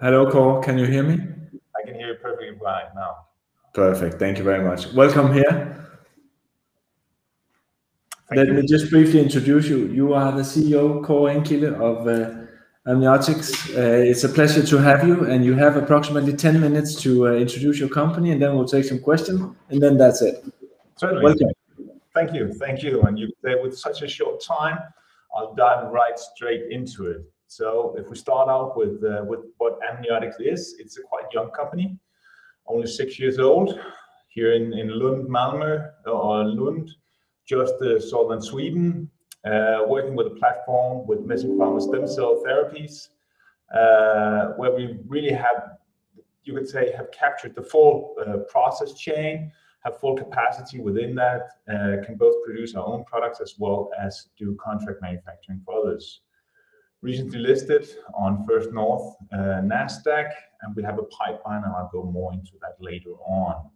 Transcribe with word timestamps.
Hello, 0.00 0.26
Kåre. 0.30 0.62
Can 0.62 0.78
you 0.78 0.86
hear 0.86 1.02
me? 1.02 1.14
I 1.76 1.86
can 1.86 1.94
hear 1.94 2.08
you 2.08 2.14
perfectly 2.20 2.58
fine 2.62 2.86
now. 2.94 3.26
Perfect. 3.74 4.18
Thank 4.18 4.38
you 4.38 4.44
very 4.44 4.64
much. 4.64 4.92
Welcome 4.92 5.32
here. 5.32 5.74
Thank 8.28 8.38
Let 8.38 8.48
you. 8.48 8.54
me 8.54 8.66
just 8.66 8.90
briefly 8.90 9.20
introduce 9.20 9.68
you. 9.68 9.86
You 9.86 10.14
are 10.14 10.32
the 10.32 10.42
CEO, 10.42 11.04
Kåre 11.04 11.34
Engkilde 11.34 11.74
of 11.74 12.06
uh, 12.06 12.46
Amniotics. 12.90 13.70
Uh, 13.74 14.10
it's 14.10 14.24
a 14.24 14.28
pleasure 14.28 14.64
to 14.66 14.78
have 14.78 15.06
you, 15.06 15.24
and 15.24 15.44
you 15.44 15.54
have 15.54 15.76
approximately 15.76 16.32
10 16.32 16.60
minutes 16.60 17.00
to 17.02 17.28
uh, 17.28 17.32
introduce 17.32 17.78
your 17.78 17.88
company, 17.88 18.32
and 18.32 18.42
then 18.42 18.56
we'll 18.56 18.68
take 18.68 18.84
some 18.84 18.98
questions, 18.98 19.40
and 19.70 19.80
then 19.80 19.96
that's 19.96 20.22
it. 20.22 20.44
Certainly. 20.96 21.24
Welcome. 21.24 21.48
Thank 22.14 22.34
you. 22.34 22.52
Thank 22.54 22.82
you. 22.82 23.02
And 23.02 23.18
you 23.18 23.30
there 23.42 23.62
with 23.62 23.78
such 23.78 24.02
a 24.02 24.08
short 24.08 24.42
time, 24.42 24.78
I'll 25.34 25.54
dive 25.54 25.92
right 25.92 26.18
straight 26.18 26.72
into 26.72 27.06
it. 27.06 27.22
So 27.48 27.94
if 27.96 28.10
we 28.10 28.16
start 28.16 28.50
out 28.50 28.76
with 28.76 29.02
uh, 29.02 29.24
with 29.24 29.40
what 29.56 29.78
Amniotics 29.80 30.36
is, 30.38 30.76
it's 30.78 30.98
a 30.98 31.02
quite 31.02 31.24
young 31.32 31.50
company, 31.50 31.98
only 32.66 32.86
six 32.86 33.18
years 33.18 33.38
old, 33.38 33.80
here 34.28 34.52
in 34.52 34.74
in 34.74 34.88
Lund, 34.90 35.26
Malmö, 35.28 35.90
or 36.06 36.44
Lund, 36.44 36.90
just 37.46 37.74
uh, 37.80 37.98
southern 37.98 38.42
Sweden, 38.42 39.10
uh, 39.46 39.78
working 39.88 40.14
with 40.14 40.26
a 40.26 40.36
platform 40.42 41.06
with 41.06 41.20
mesenchymal 41.26 41.80
stem 41.80 42.06
cell 42.06 42.42
therapies, 42.46 43.08
where 44.58 44.72
we 44.76 44.98
really 45.06 45.32
have, 45.32 45.78
you 46.44 46.52
could 46.52 46.68
say, 46.68 46.92
have 46.92 47.10
captured 47.12 47.54
the 47.54 47.62
full 47.62 48.14
process 48.50 48.92
chain, 48.92 49.50
have 49.84 49.98
full 49.98 50.14
capacity 50.14 50.80
within 50.80 51.14
that, 51.14 51.48
can 52.04 52.14
both 52.16 52.34
produce 52.44 52.74
our 52.74 52.86
own 52.86 53.04
products 53.06 53.40
as 53.40 53.54
well 53.58 53.90
as 53.98 54.28
do 54.36 54.54
contract 54.62 55.00
manufacturing 55.00 55.62
for 55.64 55.80
others. 55.80 56.20
Recently 57.00 57.38
listed 57.38 57.88
on 58.12 58.44
First 58.48 58.72
North 58.72 59.14
uh, 59.32 59.62
Nasdaq, 59.62 60.30
and 60.62 60.74
we 60.74 60.82
have 60.82 60.98
a 60.98 61.04
pipeline, 61.04 61.62
and 61.62 61.72
I'll 61.72 61.90
go 61.92 62.02
more 62.02 62.32
into 62.32 62.52
that 62.60 62.74
later 62.80 63.12
on. 63.24 63.70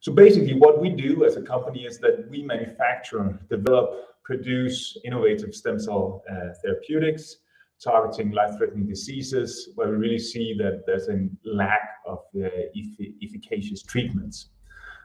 So 0.00 0.12
basically, 0.12 0.54
what 0.54 0.80
we 0.80 0.90
do 0.90 1.24
as 1.24 1.36
a 1.36 1.42
company 1.42 1.84
is 1.84 1.98
that 1.98 2.28
we 2.28 2.42
manufacture, 2.42 3.38
develop, 3.48 3.88
produce 4.24 4.96
innovative 5.04 5.54
stem 5.54 5.78
cell 5.78 6.24
uh, 6.28 6.54
therapeutics 6.60 7.36
targeting 7.82 8.30
life-threatening 8.30 8.86
diseases, 8.86 9.70
where 9.74 9.88
we 9.90 9.96
really 9.96 10.18
see 10.18 10.54
that 10.56 10.84
there's 10.86 11.08
a 11.08 11.28
lack 11.44 11.96
of 12.06 12.20
uh, 12.36 12.48
efficacious 13.22 13.82
treatments. 13.82 14.50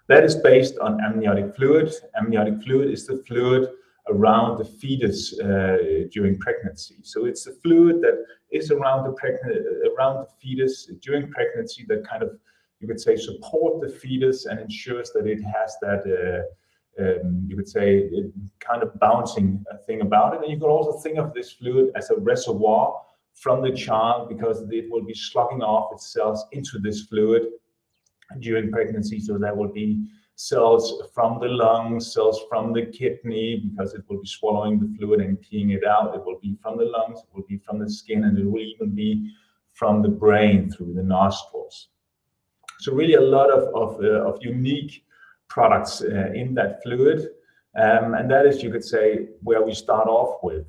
That 0.08 0.24
is 0.24 0.36
based 0.36 0.78
on 0.80 1.02
amniotic 1.04 1.56
fluid. 1.56 1.92
Amniotic 2.16 2.62
fluid 2.64 2.92
is 2.92 3.08
the 3.08 3.24
fluid 3.28 3.70
around 4.10 4.58
the 4.58 4.66
fetus 4.66 5.40
uh, 5.40 5.78
during 6.12 6.38
pregnancy. 6.40 6.98
So 7.04 7.26
it's 7.26 7.48
a 7.48 7.54
fluid 7.54 8.02
that 8.02 8.24
is 8.52 8.72
around 8.72 9.04
the 9.04 9.12
pregnant 9.14 9.66
around 9.92 10.16
the 10.24 10.28
fetus 10.42 10.90
during 11.02 11.30
pregnancy 11.32 11.86
that 11.90 12.08
kind 12.08 12.24
of, 12.24 12.38
you 12.80 12.88
could 12.88 13.00
say, 13.00 13.16
support 13.16 13.82
the 13.82 13.90
fetus 13.90 14.46
and 14.46 14.60
ensures 14.60 15.12
that 15.12 15.28
it 15.28 15.42
has 15.42 15.76
that, 15.82 16.04
uh, 17.00 17.04
um, 17.04 17.46
you 17.48 17.56
could 17.56 17.68
say, 17.68 18.10
kind 18.60 18.84
of 18.84 18.98
bouncing 19.00 19.64
uh, 19.72 19.78
thing 19.86 20.02
about 20.02 20.36
it. 20.36 20.42
And 20.44 20.52
you 20.52 20.60
could 20.60 20.70
also 20.70 21.00
think 21.00 21.18
of 21.18 21.34
this 21.34 21.52
fluid 21.52 21.92
as 21.96 22.10
a 22.10 22.16
reservoir 22.18 23.02
from 23.34 23.62
the 23.62 23.72
child 23.72 24.30
because 24.30 24.66
it 24.72 24.90
will 24.90 25.04
be 25.04 25.14
slugging 25.14 25.62
off 25.62 25.92
its 25.94 26.12
cells 26.12 26.46
into 26.54 26.80
this 26.80 27.02
fluid 27.04 27.44
during 28.40 28.72
pregnancy. 28.72 29.20
So 29.20 29.38
there 29.38 29.54
will 29.54 29.72
be 29.72 30.08
cells 30.38 31.02
from 31.14 31.40
the 31.40 31.48
lungs, 31.48 32.14
cells 32.14 32.40
from 32.48 32.72
the 32.72 32.86
kidney, 32.86 33.64
because 33.68 33.96
it 33.96 34.04
will 34.08 34.22
be 34.22 34.28
swallowing 34.28 34.80
the 34.80 34.98
fluid 34.98 35.20
and 35.20 35.38
peeing 35.40 35.76
it 35.76 35.84
out. 35.86 36.16
It 36.16 36.24
will 36.24 36.40
be 36.40 36.56
from 36.62 36.78
the 36.78 36.86
lungs, 36.86 37.20
it 37.20 37.36
will 37.36 37.46
be 37.48 37.58
from 37.58 37.80
the 37.80 37.90
skin, 37.90 38.24
and 38.24 38.38
it 38.38 38.46
will 38.46 38.62
even 38.62 38.92
be 38.92 39.32
from 39.74 40.02
the 40.02 40.10
brain 40.10 40.72
through 40.72 40.94
the 40.94 41.04
nostrils. 41.04 41.90
So 42.80 42.94
really 42.94 43.16
a 43.16 43.22
lot 43.22 43.50
of 43.52 43.64
of 43.76 44.04
of 44.04 44.38
unique 44.42 45.04
products 45.50 46.02
in 46.02 46.54
that 46.56 46.84
fluid. 46.84 47.30
Um, 47.76 48.14
and 48.16 48.30
that 48.32 48.46
is, 48.46 48.64
you 48.64 48.72
could 48.72 48.84
say, 48.84 49.28
where 49.42 49.64
we 49.64 49.74
start 49.74 50.08
off 50.08 50.40
with. 50.42 50.66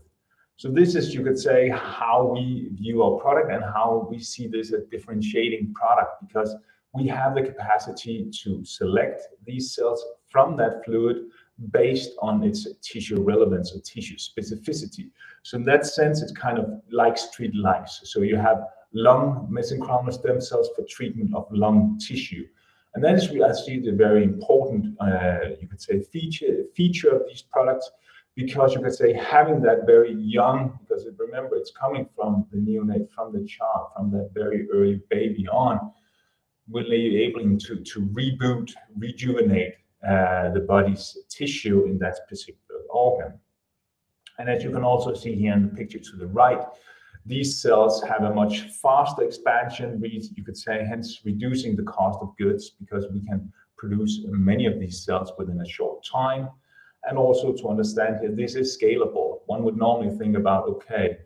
So 0.57 0.69
this 0.69 0.95
is, 0.95 1.15
you 1.15 1.23
could 1.23 1.39
say, 1.39 1.71
how 1.71 2.33
we 2.35 2.69
view 2.73 3.03
our 3.03 3.19
product 3.19 3.51
and 3.51 3.63
how 3.63 4.07
we 4.11 4.19
see 4.19 4.47
this 4.47 4.73
as 4.73 4.83
differentiating 4.91 5.73
product 5.73 6.11
because 6.27 6.55
we 6.95 7.07
have 7.07 7.35
the 7.35 7.43
capacity 7.43 8.31
to 8.43 8.65
select 8.65 9.23
these 9.45 9.75
cells 9.75 10.05
from 10.31 10.57
that 10.57 10.85
fluid 10.85 11.27
based 11.71 12.13
on 12.23 12.43
its 12.43 12.67
tissue 12.83 13.21
relevance 13.23 13.75
or 13.75 13.81
tissue 13.81 14.17
specificity. 14.17 15.11
So 15.43 15.57
in 15.57 15.65
that 15.65 15.87
sense, 15.87 16.23
it's 16.23 16.33
kind 16.33 16.59
of 16.59 16.81
likes 16.91 17.31
treat 17.31 17.55
likes. 17.55 18.01
You 18.17 18.37
have 18.37 18.65
lung 18.93 19.49
mesenchymal 19.51 20.13
stem 20.13 20.41
cells 20.41 20.71
for 20.75 20.85
treatment 20.89 21.35
of 21.35 21.47
lung 21.51 21.99
tissue. 21.99 22.47
And 22.95 23.05
that 23.05 23.15
is 23.15 23.29
see, 23.65 23.79
the 23.81 23.93
very 23.93 24.25
important, 24.25 24.97
uh, 25.01 25.51
you 25.61 25.69
could 25.69 25.81
say, 25.81 26.01
feature, 26.01 26.65
feature 26.75 27.11
of 27.11 27.23
these 27.29 27.43
products 27.43 27.91
because 28.35 28.73
you 28.73 28.81
could 28.81 28.95
say 28.95 29.13
having 29.13 29.61
that 29.63 29.85
very 29.85 30.15
young, 30.15 30.79
because 30.81 31.07
remember, 31.19 31.57
it's 31.57 31.73
coming 31.73 32.09
from 32.15 32.47
the 32.53 32.59
neonate, 32.59 33.11
from 33.11 33.33
the 33.33 33.45
child, 33.45 33.89
from 33.97 34.13
that 34.13 34.31
very 34.33 34.69
early 34.71 35.01
baby 35.11 35.49
on, 35.49 35.93
really 36.71 37.23
able 37.23 37.41
to 37.59 37.77
to 37.77 38.01
reboot, 38.19 38.73
rejuvenate 38.97 39.75
uh, 40.07 40.51
the 40.51 40.61
body's 40.61 41.17
tissue 41.29 41.85
in 41.87 41.99
that 41.99 42.17
particular 42.29 42.81
organ. 42.91 43.33
And 44.39 44.49
as 44.49 44.63
you 44.63 44.71
can 44.71 44.85
also 44.85 45.15
see 45.15 45.35
here 45.35 45.53
in 45.55 45.63
the 45.63 45.75
picture 45.75 45.99
to 45.99 46.17
the 46.17 46.27
right, 46.29 46.63
these 47.27 47.61
cells 47.61 48.03
have 48.05 48.23
a 48.23 48.33
much 48.33 48.61
faster 48.83 49.23
expansion, 49.23 50.01
you 50.03 50.45
could 50.45 50.57
say, 50.57 50.85
hence 50.89 51.21
reducing 51.25 51.77
the 51.77 51.83
cost 51.83 52.19
of 52.23 52.37
goods 52.39 52.71
because 52.71 53.07
we 53.13 53.21
can 53.27 53.53
produce 53.77 54.21
many 54.25 54.67
of 54.67 54.79
these 54.81 55.05
cells 55.05 55.33
within 55.39 55.61
a 55.61 55.69
short 55.69 56.05
time. 56.05 56.49
And 57.05 57.19
also 57.19 57.53
to 57.53 57.69
understand 57.69 58.19
here, 58.21 58.33
this 58.33 58.55
is 58.55 58.79
scalable. 58.81 59.41
One 59.47 59.63
would 59.65 59.77
normally 59.77 60.17
think 60.17 60.37
about, 60.37 60.69
okay, 60.69 61.19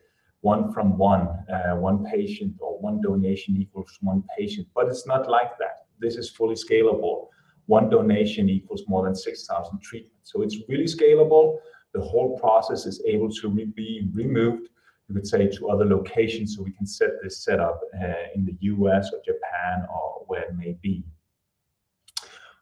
one 0.43 0.73
from 0.73 0.99
one 0.99 1.29
uh, 1.53 1.75
one 1.77 2.05
patient 2.05 2.55
or 2.61 2.79
one 2.81 3.01
donation 3.01 3.57
equals 3.57 3.97
one 4.01 4.23
patient, 4.37 4.67
but 4.75 4.87
it's 4.89 5.07
not 5.07 5.29
like 5.29 5.57
that. 5.59 5.87
This 5.99 6.17
is 6.17 6.29
fully 6.29 6.57
scalable. 6.57 7.29
One 7.67 7.89
donation 7.89 8.49
equals 8.49 8.83
more 8.89 9.05
than 9.05 9.15
6,000 9.15 9.81
treatments. 9.81 10.33
So 10.33 10.43
it's 10.43 10.59
really 10.69 10.85
scalable. 10.85 11.59
The 11.95 12.01
whole 12.01 12.39
process 12.39 12.87
is 12.87 13.01
able 13.07 13.31
to 13.31 13.49
be 13.51 14.09
removed, 14.13 14.69
you 15.09 15.15
could 15.15 15.27
say, 15.27 15.47
to 15.47 15.71
other 15.71 15.85
locations, 15.85 16.57
so 16.57 16.63
we 16.63 16.73
can 16.73 16.87
set 16.87 17.11
this 17.23 17.47
up 17.49 17.81
in 18.35 18.45
the 18.45 18.57
U.S. 18.61 19.11
or 19.13 19.21
Japan 19.25 19.87
or 19.95 20.25
where 20.27 20.43
it 20.43 20.57
may 20.57 20.77
be. 20.83 21.05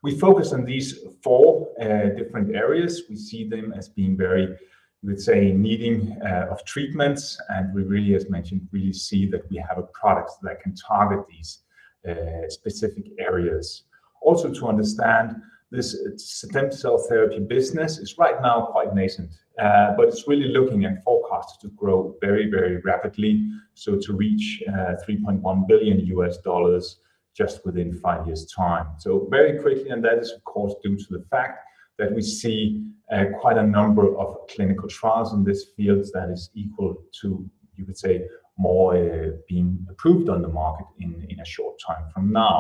We 0.03 0.19
focus 0.19 0.53
on 0.53 0.65
these 0.65 0.99
four 1.23 1.69
different 2.17 2.55
areas. 2.55 3.03
We 3.09 3.17
see 3.17 3.49
them 3.49 3.73
as 3.77 3.89
being 3.89 4.17
very, 4.17 4.57
would 5.03 5.21
say, 5.21 5.53
needing 5.53 6.19
uh, 6.23 6.49
of 6.51 6.65
treatments, 6.65 7.41
and 7.49 7.75
we 7.75 7.83
really, 7.83 8.15
as 8.15 8.29
mentioned, 8.29 8.69
really 8.71 8.93
see 8.93 9.27
that 9.27 9.49
we 9.51 9.57
have 9.57 9.79
a 9.79 9.89
product 10.01 10.33
that 10.43 10.61
can 10.61 10.75
target 10.75 11.25
these 11.29 11.61
uh, 12.09 12.49
specific 12.49 13.07
areas. 13.19 13.85
Also 14.23 14.53
to 14.53 14.69
understand 14.69 15.37
this 15.71 15.97
stem 16.17 16.71
cell 16.71 16.99
therapy 17.09 17.39
business 17.39 17.99
is 17.99 18.19
right 18.19 18.43
now 18.43 18.67
quite 18.73 18.95
nascent, 18.95 19.31
uh, 19.63 19.95
but 19.97 20.09
it's 20.09 20.27
really 20.27 20.49
looking 20.49 20.85
and 20.85 21.03
forecasted 21.03 21.61
to 21.61 21.77
grow 21.77 22.15
very, 22.21 22.51
very 22.51 22.79
rapidly, 22.79 23.49
so 23.75 23.97
to 23.97 24.13
reach 24.13 24.63
three 25.05 25.23
point 25.25 25.41
one 25.41 25.65
billion 25.67 26.01
US 26.17 26.39
dollars 26.39 26.97
just 27.35 27.65
within 27.65 27.95
five 27.95 28.27
years' 28.27 28.47
time. 28.47 28.87
So 28.99 29.29
very 29.31 29.59
quickly, 29.61 29.91
and 29.91 30.05
that 30.05 30.19
is 30.19 30.33
of 30.33 30.43
course 30.45 30.75
due 30.83 30.97
to 30.97 31.07
the 31.11 31.25
fact 31.31 31.61
that 32.01 32.13
we 32.13 32.23
see 32.23 32.83
uh, 33.13 33.27
quite 33.41 33.59
a 33.59 33.63
number 33.63 34.17
of 34.17 34.29
clinical 34.49 34.89
trials 34.89 35.33
in 35.35 35.45
this 35.45 35.67
field 35.77 36.05
that 36.15 36.31
is 36.31 36.51
equal 36.55 37.03
to, 37.21 37.49
you 37.77 37.85
could 37.85 37.99
say, 37.99 38.27
more 38.59 38.97
uh, 38.97 39.31
being 39.49 39.87
approved 39.91 40.29
on 40.29 40.43
the 40.43 40.49
market 40.49 40.87
in 40.99 41.11
in 41.31 41.39
a 41.41 41.45
short 41.45 41.75
time 41.89 42.05
from 42.13 42.33
now. 42.33 42.59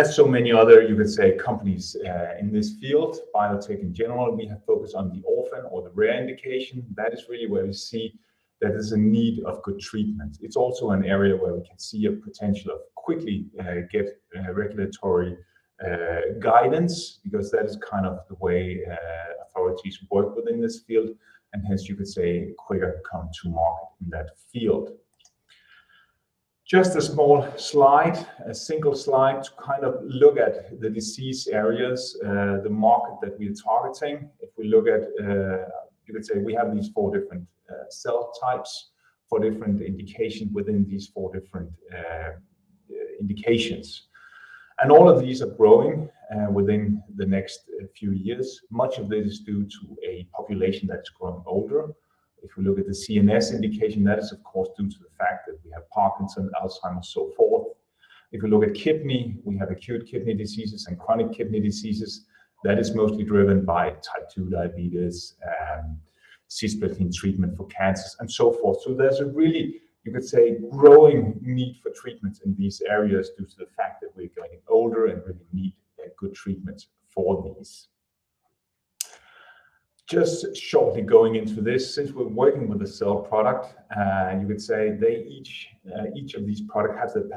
As 0.00 0.14
so 0.14 0.24
many 0.36 0.50
other, 0.52 0.76
you 0.88 0.94
could 0.96 1.12
say, 1.18 1.26
companies 1.48 1.96
uh, 2.10 2.32
in 2.40 2.52
this 2.52 2.68
field, 2.80 3.12
biotech 3.34 3.80
in 3.80 3.94
general, 3.94 4.36
we 4.36 4.46
have 4.52 4.62
focused 4.70 4.94
on 4.94 5.06
the 5.14 5.22
orphan 5.36 5.64
or 5.70 5.78
the 5.82 5.94
rare 6.02 6.18
indication. 6.24 6.76
That 7.00 7.10
is 7.14 7.22
really 7.30 7.48
where 7.52 7.64
we 7.64 7.72
see 7.72 8.06
that 8.60 8.70
there's 8.74 8.92
a 8.92 9.02
need 9.18 9.36
of 9.44 9.62
good 9.62 9.80
treatment. 9.90 10.32
It's 10.42 10.56
also 10.64 10.90
an 10.96 11.04
area 11.16 11.34
where 11.42 11.54
we 11.54 11.64
can 11.70 11.78
see 11.78 12.00
a 12.06 12.12
potential 12.12 12.68
of 12.74 12.80
quickly 13.04 13.46
get 13.94 14.06
regulatory 14.62 15.32
Uh, 15.80 16.32
guidance 16.40 17.20
because 17.22 17.52
that 17.52 17.64
is 17.64 17.76
kind 17.88 18.04
of 18.04 18.18
the 18.26 18.34
way 18.40 18.84
uh, 18.90 19.44
authorities 19.46 20.00
work 20.10 20.34
within 20.34 20.60
this 20.60 20.80
field, 20.80 21.08
and 21.52 21.64
hence 21.64 21.88
you 21.88 21.94
could 21.94 22.08
say 22.08 22.52
quicker 22.58 23.00
come 23.08 23.28
to 23.32 23.48
market 23.48 23.88
in 24.02 24.10
that 24.10 24.30
field. 24.52 24.90
Just 26.64 26.96
a 26.96 27.00
small 27.00 27.46
slide, 27.56 28.26
a 28.44 28.52
single 28.52 28.96
slide 28.96 29.44
to 29.44 29.50
kind 29.52 29.84
of 29.84 30.02
look 30.02 30.36
at 30.36 30.80
the 30.80 30.90
disease 30.90 31.46
areas, 31.46 32.18
uh, 32.26 32.58
the 32.60 32.70
market 32.70 33.14
that 33.22 33.38
we're 33.38 33.54
targeting. 33.54 34.28
If 34.40 34.50
we 34.58 34.64
look 34.66 34.88
at, 34.88 35.02
you 36.06 36.12
could 36.12 36.26
say 36.26 36.38
we 36.38 36.54
have 36.54 36.74
these 36.74 36.88
four 36.88 37.16
different 37.16 37.46
cell 37.88 38.32
types, 38.42 38.90
for 39.28 39.38
different 39.38 39.80
indications 39.80 40.52
within 40.52 40.84
these 40.88 41.06
four 41.06 41.32
different 41.32 41.70
indications. 43.20 44.07
And 44.80 44.92
all 44.92 45.08
of 45.08 45.20
these 45.20 45.42
are 45.42 45.50
growing 45.50 46.08
uh, 46.34 46.50
within 46.50 47.02
the 47.16 47.26
next 47.26 47.62
uh, 47.80 47.86
few 47.96 48.12
years. 48.12 48.60
Much 48.70 48.98
of 48.98 49.08
this 49.08 49.26
is 49.26 49.40
due 49.40 49.64
to 49.64 49.96
a 50.06 50.28
population 50.32 50.86
that's 50.86 51.08
growing 51.10 51.42
older. 51.46 51.88
If 52.42 52.56
we 52.56 52.64
look 52.64 52.78
at 52.78 52.86
the 52.86 52.92
CNS 52.92 53.52
indication, 53.54 54.04
that 54.04 54.18
is 54.18 54.30
of 54.32 54.42
course 54.44 54.68
due 54.78 54.88
to 54.88 54.98
the 54.98 55.10
fact 55.18 55.46
that 55.46 55.58
we 55.64 55.70
have 55.72 55.88
Parkinson's, 55.90 56.52
Alzheimer's, 56.62 57.08
so 57.08 57.32
forth. 57.36 57.68
If 58.30 58.42
we 58.42 58.50
look 58.50 58.62
at 58.62 58.74
kidney, 58.74 59.40
we 59.44 59.56
have 59.56 59.70
acute 59.70 60.06
kidney 60.06 60.34
diseases 60.34 60.86
and 60.86 60.98
chronic 60.98 61.32
kidney 61.32 61.60
diseases. 61.60 62.26
That 62.64 62.78
is 62.78 62.94
mostly 62.94 63.24
driven 63.24 63.64
by 63.64 63.90
type 63.90 64.28
2 64.34 64.50
diabetes, 64.50 65.34
um, 65.46 65.98
cisplatin 66.48 67.14
treatment 67.14 67.56
for 67.56 67.66
cancers, 67.66 68.16
and 68.20 68.30
so 68.30 68.52
forth. 68.52 68.82
So 68.82 68.94
there's 68.94 69.20
a 69.20 69.26
really, 69.26 69.80
you 70.04 70.12
could 70.12 70.24
say, 70.24 70.58
growing 70.70 71.38
need 71.40 71.80
for 71.82 71.90
treatments 71.90 72.40
in 72.44 72.54
these 72.56 72.82
areas 72.88 73.30
due 73.36 73.46
to 73.46 73.56
the 73.58 73.66
fact 73.76 73.97
that 73.97 73.97
we're 74.18 74.42
getting 74.42 74.60
older 74.68 75.06
and 75.06 75.22
really 75.24 75.46
need 75.52 75.74
uh, 76.00 76.08
good 76.18 76.34
treatments 76.34 76.88
for 77.14 77.54
these. 77.56 77.88
Just 80.08 80.56
shortly 80.56 81.02
going 81.02 81.36
into 81.36 81.60
this, 81.60 81.94
since 81.94 82.12
we're 82.12 82.26
working 82.44 82.66
with 82.68 82.80
a 82.82 82.86
cell 82.86 83.16
product, 83.16 83.74
uh, 83.96 84.34
you 84.40 84.46
could 84.46 84.60
say 84.60 84.96
they 84.98 85.16
each 85.36 85.68
uh, 85.94 86.06
each 86.16 86.34
of 86.34 86.46
these 86.46 86.62
product 86.62 86.98
has 86.98 87.12
the 87.14 87.28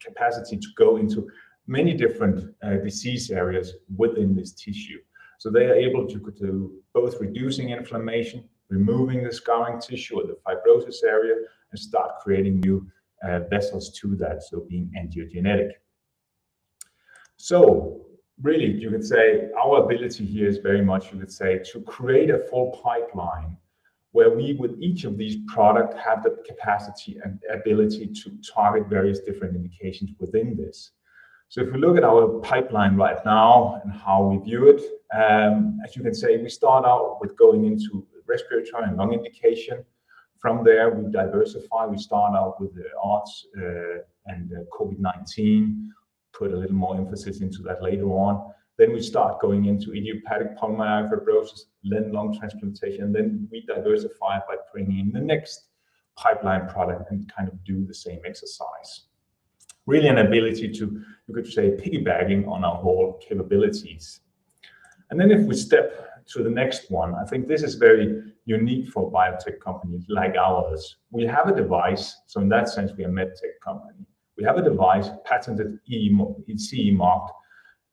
capacity 0.00 0.56
to 0.56 0.68
go 0.76 0.96
into 0.96 1.28
many 1.66 1.94
different 1.94 2.38
disease 2.82 3.30
areas 3.30 3.74
within 3.96 4.34
this 4.34 4.52
tissue. 4.52 5.00
So 5.38 5.50
they 5.50 5.66
are 5.66 5.74
able 5.74 6.06
to 6.08 6.18
do 6.46 6.72
both 6.94 7.20
reducing 7.20 7.70
inflammation, 7.70 8.48
removing 8.68 9.22
the 9.22 9.32
scarring 9.32 9.80
tissue 9.80 10.16
or 10.20 10.26
the 10.26 10.38
fibrosis 10.46 11.04
area, 11.04 11.36
and 11.70 11.78
start 11.78 12.10
creating 12.22 12.60
new 12.60 12.86
vessels 13.50 13.90
to 14.00 14.14
that, 14.16 14.42
so 14.42 14.66
being 14.68 14.90
angiogenetic. 15.00 15.72
So 17.44 18.06
really, 18.40 18.70
you 18.70 18.88
could 18.88 19.04
say 19.04 19.50
our 19.62 19.84
ability 19.84 20.24
here 20.24 20.48
is 20.48 20.56
very 20.56 20.80
much, 20.80 21.12
you 21.12 21.20
could 21.20 21.30
say, 21.30 21.60
to 21.72 21.82
create 21.82 22.30
a 22.30 22.38
full 22.38 22.80
pipeline 22.82 23.54
where 24.12 24.30
we, 24.30 24.54
with 24.54 24.80
each 24.80 25.04
of 25.04 25.18
these 25.18 25.36
product, 25.46 25.92
have 25.98 26.22
the 26.22 26.42
capacity 26.46 27.18
and 27.22 27.38
ability 27.52 28.06
to 28.06 28.30
target 28.50 28.86
various 28.88 29.18
different 29.18 29.54
indications 29.54 30.12
within 30.18 30.56
this. 30.56 30.92
So 31.50 31.60
if 31.60 31.70
we 31.70 31.78
look 31.78 31.98
at 31.98 32.04
our 32.04 32.40
pipeline 32.40 32.96
right 32.96 33.22
now 33.26 33.78
and 33.84 33.92
how 33.92 34.22
we 34.22 34.38
view 34.42 34.70
it, 34.70 34.80
um, 35.14 35.78
as 35.84 35.94
you 35.94 36.02
can 36.02 36.14
say, 36.14 36.38
we 36.38 36.48
start 36.48 36.86
out 36.86 37.18
with 37.20 37.36
going 37.36 37.66
into 37.66 38.06
respiratory 38.26 38.84
and 38.84 38.96
lung 38.96 39.12
indication. 39.12 39.84
From 40.38 40.64
there, 40.64 40.88
we 40.88 41.12
diversify. 41.12 41.84
We 41.84 41.98
start 41.98 42.34
out 42.34 42.58
with 42.58 42.74
the 42.74 42.86
ARDS 43.02 43.46
uh, 43.58 44.32
and 44.32 44.50
COVID-19, 44.72 45.90
put 46.36 46.52
a 46.52 46.56
little 46.56 46.76
more 46.76 46.96
emphasis 46.96 47.40
into 47.40 47.62
that 47.62 47.82
later 47.82 48.06
on. 48.06 48.52
Then 48.76 48.92
we 48.92 49.00
start 49.00 49.40
going 49.40 49.66
into 49.66 49.94
idiopathic 49.94 50.56
pulmonary 50.56 51.08
fibrosis, 51.08 51.62
then 51.84 52.12
lung 52.12 52.36
transplantation, 52.36 53.12
then 53.12 53.48
we 53.52 53.64
diversify 53.66 54.38
by 54.40 54.56
bringing 54.72 54.98
in 54.98 55.12
the 55.12 55.20
next 55.20 55.68
pipeline 56.16 56.68
product 56.68 57.10
and 57.10 57.30
kind 57.32 57.48
of 57.48 57.62
do 57.64 57.84
the 57.84 57.94
same 57.94 58.20
exercise. 58.24 59.06
Really 59.86 60.08
an 60.08 60.18
ability 60.18 60.72
to, 60.72 61.02
you 61.28 61.34
could 61.34 61.46
say, 61.46 61.70
piggybacking 61.72 62.48
on 62.48 62.64
our 62.64 62.76
whole 62.76 63.20
capabilities. 63.26 64.20
And 65.10 65.20
then 65.20 65.30
if 65.30 65.46
we 65.46 65.54
step 65.54 66.24
to 66.26 66.42
the 66.42 66.50
next 66.50 66.90
one, 66.90 67.14
I 67.14 67.24
think 67.24 67.46
this 67.46 67.62
is 67.62 67.74
very 67.74 68.22
unique 68.46 68.88
for 68.88 69.12
biotech 69.12 69.60
companies 69.60 70.04
like 70.08 70.36
ours. 70.36 70.96
We 71.10 71.24
have 71.26 71.48
a 71.48 71.54
device, 71.54 72.16
so 72.26 72.40
in 72.40 72.48
that 72.48 72.68
sense, 72.68 72.92
we 72.96 73.04
are 73.04 73.08
a 73.08 73.12
med 73.12 73.34
tech 73.40 73.60
company. 73.62 74.06
We 74.36 74.44
have 74.44 74.56
a 74.56 74.62
device, 74.62 75.08
patented 75.24 75.78
CE 75.86 76.90
marked, 76.92 77.32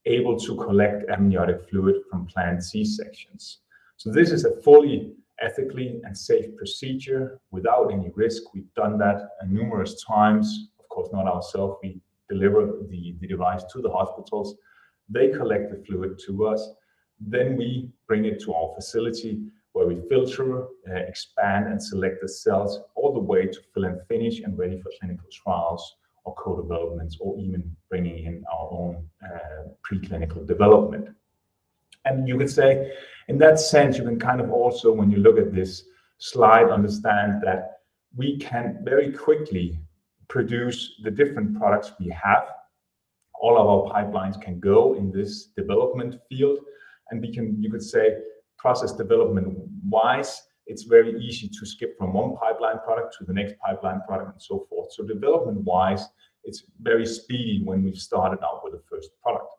able 0.05 0.39
to 0.39 0.55
collect 0.55 1.09
amniotic 1.09 1.69
fluid 1.69 1.97
from 2.09 2.25
planned 2.25 2.63
C-sections. 2.63 3.59
So 3.97 4.11
this 4.11 4.31
is 4.31 4.45
a 4.45 4.59
fully 4.61 5.13
ethically 5.39 6.01
and 6.03 6.17
safe 6.17 6.55
procedure 6.57 7.39
without 7.51 7.91
any 7.91 8.11
risk. 8.15 8.53
We've 8.53 8.73
done 8.75 8.97
that 8.99 9.29
numerous 9.47 10.03
times. 10.03 10.69
Of 10.79 10.89
course, 10.89 11.09
not 11.13 11.27
ourselves. 11.27 11.77
We 11.83 12.01
deliver 12.29 12.79
the 12.89 13.15
device 13.27 13.63
to 13.73 13.81
the 13.81 13.91
hospitals. 13.91 14.55
They 15.09 15.29
collect 15.29 15.71
the 15.71 15.83
fluid 15.85 16.19
to 16.25 16.47
us, 16.47 16.71
then 17.19 17.55
we 17.55 17.89
bring 18.07 18.25
it 18.25 18.41
to 18.41 18.53
our 18.53 18.73
facility 18.73 19.43
where 19.73 19.88
we 19.88 20.01
filter, 20.09 20.63
uh, 20.63 20.95
expand, 21.07 21.67
and 21.67 21.81
select 21.81 22.21
the 22.21 22.27
cells 22.27 22.79
all 22.95 23.13
the 23.13 23.19
way 23.19 23.45
to 23.45 23.59
fill 23.73 23.85
and 23.85 24.01
finish 24.07 24.41
and 24.41 24.57
ready 24.57 24.81
for 24.81 24.91
clinical 24.99 25.27
trials 25.31 25.97
or 26.23 26.35
co-developments 26.35 27.18
or 27.19 27.38
even 27.38 27.75
bringing 27.89 28.25
in 28.25 28.44
our 28.51 28.69
own 28.71 29.07
uh, 29.23 29.69
preclinical 29.89 30.45
development. 30.45 31.09
And 32.06 32.27
you 32.27 32.38
could 32.38 32.50
say, 32.50 32.94
in 33.27 33.38
that 33.39 33.59
sense, 33.59 33.97
you 33.97 34.03
can 34.03 34.19
kind 34.19 34.41
of 34.41 34.51
also, 34.51 34.91
when 34.91 35.12
you 35.12 35.18
look 35.18 35.38
at 35.38 35.53
this 35.53 35.83
slide, 36.18 36.69
understand 36.69 37.41
that 37.44 37.79
we 38.15 38.38
can 38.38 38.79
very 38.83 39.12
quickly 39.12 39.79
produce 40.27 41.00
the 41.03 41.12
different 41.12 41.57
products 41.57 41.91
we 42.00 42.09
have. 42.09 42.45
All 43.39 43.57
of 43.57 43.67
our 43.67 44.03
pipelines 44.03 44.39
can 44.41 44.59
go 44.59 44.95
in 44.95 45.12
this 45.12 45.47
development 45.57 46.15
field, 46.29 46.59
and 47.09 47.21
we 47.21 47.33
can, 47.33 47.62
you 47.62 47.71
could 47.71 47.83
say, 47.83 48.17
process 48.57 48.94
development-wise, 48.94 50.41
it's 50.67 50.83
very 50.83 51.19
easy 51.19 51.47
to 51.49 51.65
skip 51.65 51.97
from 51.97 52.13
one 52.13 52.35
pipeline 52.37 52.79
product 52.79 53.15
to 53.17 53.25
the 53.25 53.33
next 53.33 53.55
pipeline 53.59 54.01
product 54.07 54.33
and 54.33 54.41
so 54.41 54.65
forth. 54.69 54.93
So 54.93 55.03
development-wise, 55.03 56.07
it's 56.43 56.63
very 56.81 57.05
speedy 57.05 57.61
when 57.63 57.83
we've 57.83 57.97
started 57.97 58.43
out 58.43 58.61
with 58.63 58.73
the 58.73 58.81
first 58.89 59.09
product. 59.21 59.53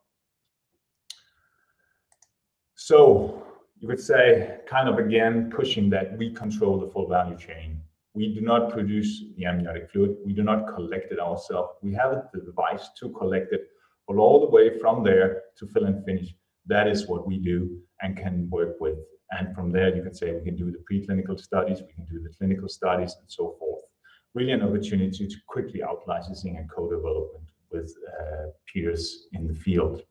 So 2.75 3.45
you 3.79 3.89
could 3.89 4.01
say, 4.01 4.59
kind 4.67 4.89
of 4.89 4.99
again, 4.99 5.51
pushing 5.55 5.91
that 5.91 6.17
we 6.17 6.33
control 6.33 6.81
the 6.81 6.89
full 6.89 7.09
value 7.09 7.37
chain. 7.37 7.81
We 8.15 8.35
do 8.35 8.41
not 8.41 8.71
produce 8.71 9.25
the 9.37 9.47
amniotic 9.47 9.91
fluid. 9.91 10.17
We 10.25 10.33
do 10.33 10.43
not 10.43 10.67
collect 10.75 11.13
it 11.13 11.19
ourselves. 11.19 11.75
We 11.83 11.93
have 11.95 12.29
the 12.33 12.41
device 12.41 12.91
to 13.01 13.09
collect 13.11 13.53
it, 13.53 13.69
but 14.07 14.17
all 14.17 14.41
the 14.41 14.51
way 14.51 14.79
from 14.79 15.03
there 15.03 15.43
to 15.59 15.67
fill 15.67 15.85
and 15.85 16.05
finish, 16.05 16.35
that 16.67 16.87
is 16.87 17.09
what 17.09 17.27
we 17.27 17.39
do 17.39 17.81
and 18.03 18.17
can 18.17 18.49
work 18.51 18.81
with. 18.81 18.99
And 19.39 19.55
from 19.55 19.73
there, 19.73 19.95
you 19.95 20.03
can 20.03 20.15
say 20.15 20.33
we 20.33 20.45
can 20.45 20.57
do 20.57 20.71
the 20.71 20.83
preclinical 20.91 21.41
studies, 21.41 21.81
we 21.81 21.93
can 21.93 22.05
do 22.05 22.23
the 22.23 22.29
clinical 22.37 22.69
studies, 22.69 23.17
and 23.19 23.31
so 23.31 23.57
forth. 23.59 23.83
Really 24.35 24.53
an 24.53 24.63
opportunity 24.63 25.27
to 25.27 25.37
quickly 25.47 25.83
out-licensing 25.83 26.57
and 26.57 26.71
co-development 26.71 27.45
with 27.71 27.95
uh, 28.09 28.47
peers 28.67 29.29
in 29.33 29.49
the 29.49 29.55
field. 29.55 30.03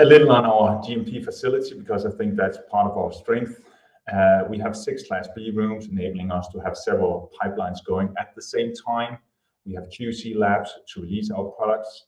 A 0.00 0.04
little 0.04 0.30
on 0.30 0.44
our 0.44 0.80
GMP 0.80 1.24
facility, 1.24 1.76
because 1.76 2.06
I 2.06 2.10
think 2.10 2.36
that's 2.36 2.58
part 2.70 2.88
of 2.88 2.96
our 2.96 3.12
strength. 3.12 3.60
Uh, 4.12 4.44
we 4.48 4.58
have 4.58 4.76
six 4.76 5.06
Class 5.06 5.28
B 5.34 5.50
rooms 5.50 5.88
enabling 5.88 6.30
us 6.30 6.48
to 6.48 6.60
have 6.60 6.76
several 6.76 7.32
pipelines 7.42 7.84
going 7.84 8.14
at 8.18 8.34
the 8.36 8.42
same 8.42 8.72
time. 8.72 9.18
We 9.66 9.74
have 9.74 9.88
QC 9.88 10.36
labs 10.36 10.70
to 10.94 11.02
release 11.02 11.30
our 11.30 11.46
products. 11.46 12.06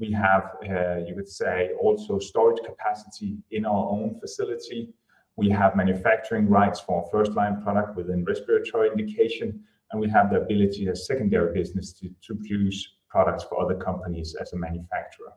We 0.00 0.10
have, 0.12 0.56
uh, 0.68 0.96
you 1.06 1.14
could 1.14 1.28
say, 1.28 1.72
also 1.78 2.18
storage 2.18 2.60
capacity 2.64 3.36
in 3.50 3.66
our 3.66 3.90
own 3.90 4.18
facility. 4.18 4.94
We 5.36 5.50
have 5.50 5.76
manufacturing 5.76 6.48
rights 6.48 6.80
for 6.80 7.02
our 7.02 7.10
first-line 7.10 7.62
product 7.62 7.96
within 7.96 8.24
respiratory 8.24 8.88
indication, 8.90 9.62
and 9.92 10.00
we 10.00 10.08
have 10.08 10.30
the 10.30 10.40
ability 10.40 10.88
as 10.88 11.06
secondary 11.06 11.52
business 11.52 11.92
to 11.92 12.10
produce 12.34 12.96
products 13.10 13.44
for 13.44 13.60
other 13.62 13.74
companies 13.74 14.34
as 14.40 14.54
a 14.54 14.56
manufacturer. 14.56 15.32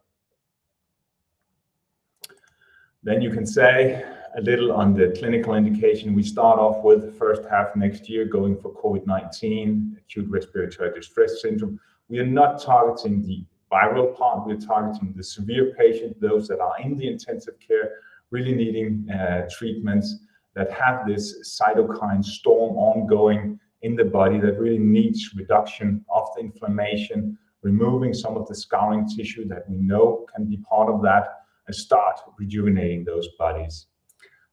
Then 3.03 3.21
you 3.21 3.31
can 3.31 3.45
say 3.45 4.05
a 4.37 4.41
little 4.41 4.71
on 4.71 4.93
the 4.93 5.13
clinical 5.17 5.55
indication. 5.55 6.13
We 6.13 6.23
start 6.23 6.57
off 6.57 6.83
with 6.83 7.17
first 7.17 7.43
half 7.49 7.75
next 7.75 8.09
year 8.09 8.23
going 8.23 8.57
for 8.57 8.73
COVID-19, 8.75 9.97
acute 9.97 10.29
respiratory 10.29 10.93
distress 10.93 11.41
syndrome. 11.41 11.79
We 12.07 12.19
are 12.19 12.25
not 12.25 12.61
targeting 12.61 13.21
the 13.23 13.43
viral 13.73 14.15
part. 14.17 14.45
We're 14.45 14.65
targeting 14.73 15.13
the 15.15 15.27
severe 15.37 15.65
patient, 15.81 16.11
those 16.29 16.47
that 16.49 16.59
are 16.67 16.75
in 16.85 16.91
the 16.99 17.07
intensive 17.07 17.55
care, 17.67 17.87
really 18.35 18.55
needing 18.63 18.91
uh, 19.09 19.47
treatments 19.57 20.07
that 20.55 20.69
have 20.71 21.07
this 21.07 21.25
cytokine 21.57 22.23
storm 22.23 22.73
ongoing 22.77 23.59
in 23.81 23.95
the 23.95 24.05
body 24.19 24.39
that 24.39 24.59
really 24.63 24.83
needs 24.97 25.19
reduction 25.35 26.05
of 26.17 26.25
the 26.35 26.41
inflammation, 26.41 27.37
removing 27.61 28.13
some 28.13 28.35
of 28.37 28.47
the 28.47 28.55
scarring 28.55 29.07
tissue 29.15 29.45
that 29.47 29.63
we 29.69 29.77
know 29.77 30.25
can 30.33 30.45
be 30.45 30.57
part 30.57 30.89
of 30.93 31.01
that, 31.01 31.25
and 31.67 31.75
start 31.75 32.15
rejuvenating 32.37 33.03
those 33.03 33.27
bodies. 33.39 33.87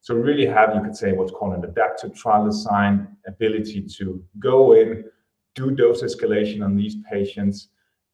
So 0.01 0.15
really 0.15 0.47
have, 0.47 0.75
you 0.75 0.83
could 0.83 0.97
say, 0.97 1.13
what's 1.13 1.33
called 1.33 1.55
an 1.55 1.65
adaptive 1.65 2.15
trial 2.15 2.45
design, 2.47 2.95
ability 3.27 3.83
to 3.99 4.25
go 4.39 4.75
in, 4.81 5.05
do 5.55 5.71
dose 5.73 6.03
escalation 6.03 6.65
on 6.65 6.77
these 6.77 6.97
patients, 7.11 7.69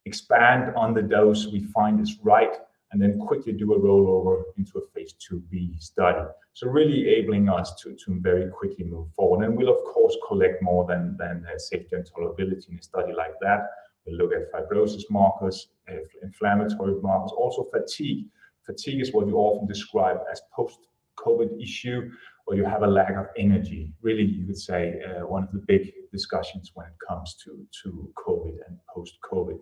expand 0.06 0.75
on 0.76 0.94
the 0.94 1.02
dose 1.02 1.48
we 1.48 1.60
find 1.64 2.00
is 2.00 2.18
right 2.22 2.56
and 2.92 3.02
then 3.02 3.18
quickly 3.18 3.52
do 3.52 3.75
a 3.75 3.78
rollover 3.78 4.44
into 4.56 4.78
a 4.78 4.86
phase 4.94 5.14
IIb 5.14 5.82
study. 5.82 6.25
So 6.52 6.68
really 6.68 7.00
enabling 7.02 7.48
us 7.48 7.75
to 7.82 7.96
very 8.20 8.48
quickly 8.50 8.84
move 8.84 9.08
forward. 9.14 9.44
And 9.44 9.56
we'll 9.56 9.68
of 9.76 9.84
course 9.84 10.16
collect 10.26 10.62
more 10.62 10.86
than 10.86 11.18
uh, 11.20 11.58
safety 11.58 11.96
and 11.96 12.08
tolerability 12.10 12.70
in 12.70 12.78
a 12.78 12.82
study 12.82 13.12
like 13.12 13.34
that. 13.42 13.68
We'll 14.06 14.16
look 14.16 14.32
at 14.32 14.52
fibrosis 14.52 15.02
markers, 15.10 15.68
uh, 15.90 15.96
inflammatory 16.22 16.94
markers, 17.02 17.32
also 17.36 17.66
fatigue. 17.72 18.26
Fatigue 18.64 19.00
is 19.00 19.12
what 19.12 19.26
you 19.26 19.36
often 19.36 19.66
describe 19.66 20.18
as 20.30 20.40
post-COVID 20.54 21.60
issue, 21.60 22.10
where 22.44 22.56
you 22.56 22.64
have 22.64 22.82
a 22.82 22.86
lack 22.86 23.16
of 23.16 23.26
energy. 23.36 23.92
Really, 24.00 24.25
you 24.25 24.46
could 24.46 24.58
say, 24.58 25.00
uh, 25.06 25.26
one 25.26 25.42
of 25.42 25.52
the 25.52 25.64
big 25.66 25.92
discussions 26.12 26.70
when 26.75 26.86
it 26.86 26.98
comes 27.06 27.36
to 27.44 28.12
COVID 28.26 28.56
and 28.66 28.78
post-COVID. 28.94 29.58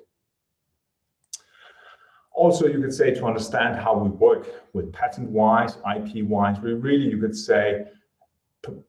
Also, 2.34 2.66
you 2.66 2.80
could 2.80 2.92
say 2.92 3.14
to 3.14 3.24
understand 3.24 3.76
how 3.76 3.96
we 3.96 4.10
work 4.10 4.48
with 4.72 4.92
patent-wise, 4.92 5.78
IP-wise, 5.96 6.60
we 6.60 6.72
really, 6.72 7.08
you 7.08 7.18
could 7.18 7.36
say, 7.36 7.84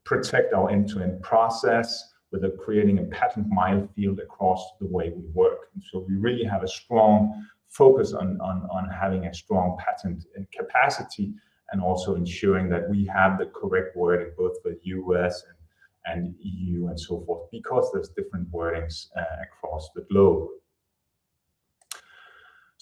protect 0.04 0.54
our 0.54 0.70
end-to-end 0.70 1.22
process 1.22 2.14
with 2.32 2.44
creating 2.58 3.00
a 3.00 3.04
patent 3.04 3.48
minefield 3.50 4.20
across 4.20 4.66
the 4.80 4.88
way 4.88 5.12
we 5.16 5.24
work. 5.34 5.70
So 5.92 6.06
we 6.08 6.16
really 6.16 6.44
have 6.44 6.64
a 6.64 6.68
strong 6.68 7.46
focus 7.70 8.14
on 8.14 8.40
on 8.42 8.90
having 8.90 9.26
a 9.26 9.34
strong 9.34 9.78
patent 9.78 10.26
capacity 10.52 11.34
and 11.72 11.82
also 11.82 12.16
ensuring 12.16 12.70
that 12.70 12.90
we 12.90 13.06
have 13.06 13.38
the 13.38 13.48
correct 13.48 13.96
wording 13.96 14.32
both 14.38 14.62
for 14.62 14.74
U.S. 14.84 15.44
and 16.06 16.36
EU 16.40 16.88
and 16.88 17.00
so 17.00 17.24
forth, 17.26 17.50
because 17.52 17.90
there's 17.92 18.10
different 18.10 18.52
wordings 18.52 19.08
uh, 19.18 19.24
across 19.44 19.90
the 19.96 20.02
globe. 20.12 20.50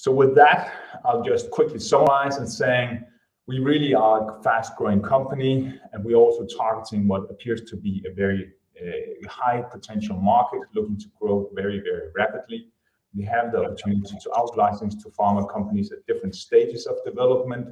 So 0.03 0.12
with 0.12 0.36
that, 0.36 0.74
I'll 1.05 1.24
just 1.24 1.50
quickly 1.50 1.79
summarize 1.79 2.36
in 2.36 2.45
saying 2.45 3.05
we 3.48 3.60
really 3.60 3.95
are 3.95 4.38
a 4.38 4.43
fast-growing 4.43 5.01
company, 5.01 5.79
and 5.93 6.03
we're 6.03 6.17
also 6.17 6.45
targeting 6.45 7.07
what 7.07 7.31
appears 7.31 7.62
to 7.69 7.77
be 7.77 8.03
a 8.05 8.13
very 8.13 8.51
uh, 8.81 9.29
high 9.29 9.62
potential 9.62 10.17
market 10.17 10.60
looking 10.75 10.98
to 10.98 11.05
grow 11.17 11.50
very, 11.55 11.79
very 11.79 12.10
rapidly. 12.13 12.67
We 13.15 13.24
have 13.24 13.53
the 13.53 13.63
opportunity 13.63 14.17
to 14.24 14.38
out-license 14.38 15.01
to 15.03 15.10
pharma 15.10 15.50
companies 15.50 15.93
at 15.93 16.05
different 16.05 16.36
stages 16.36 16.86
of 16.86 16.98
development. 17.05 17.69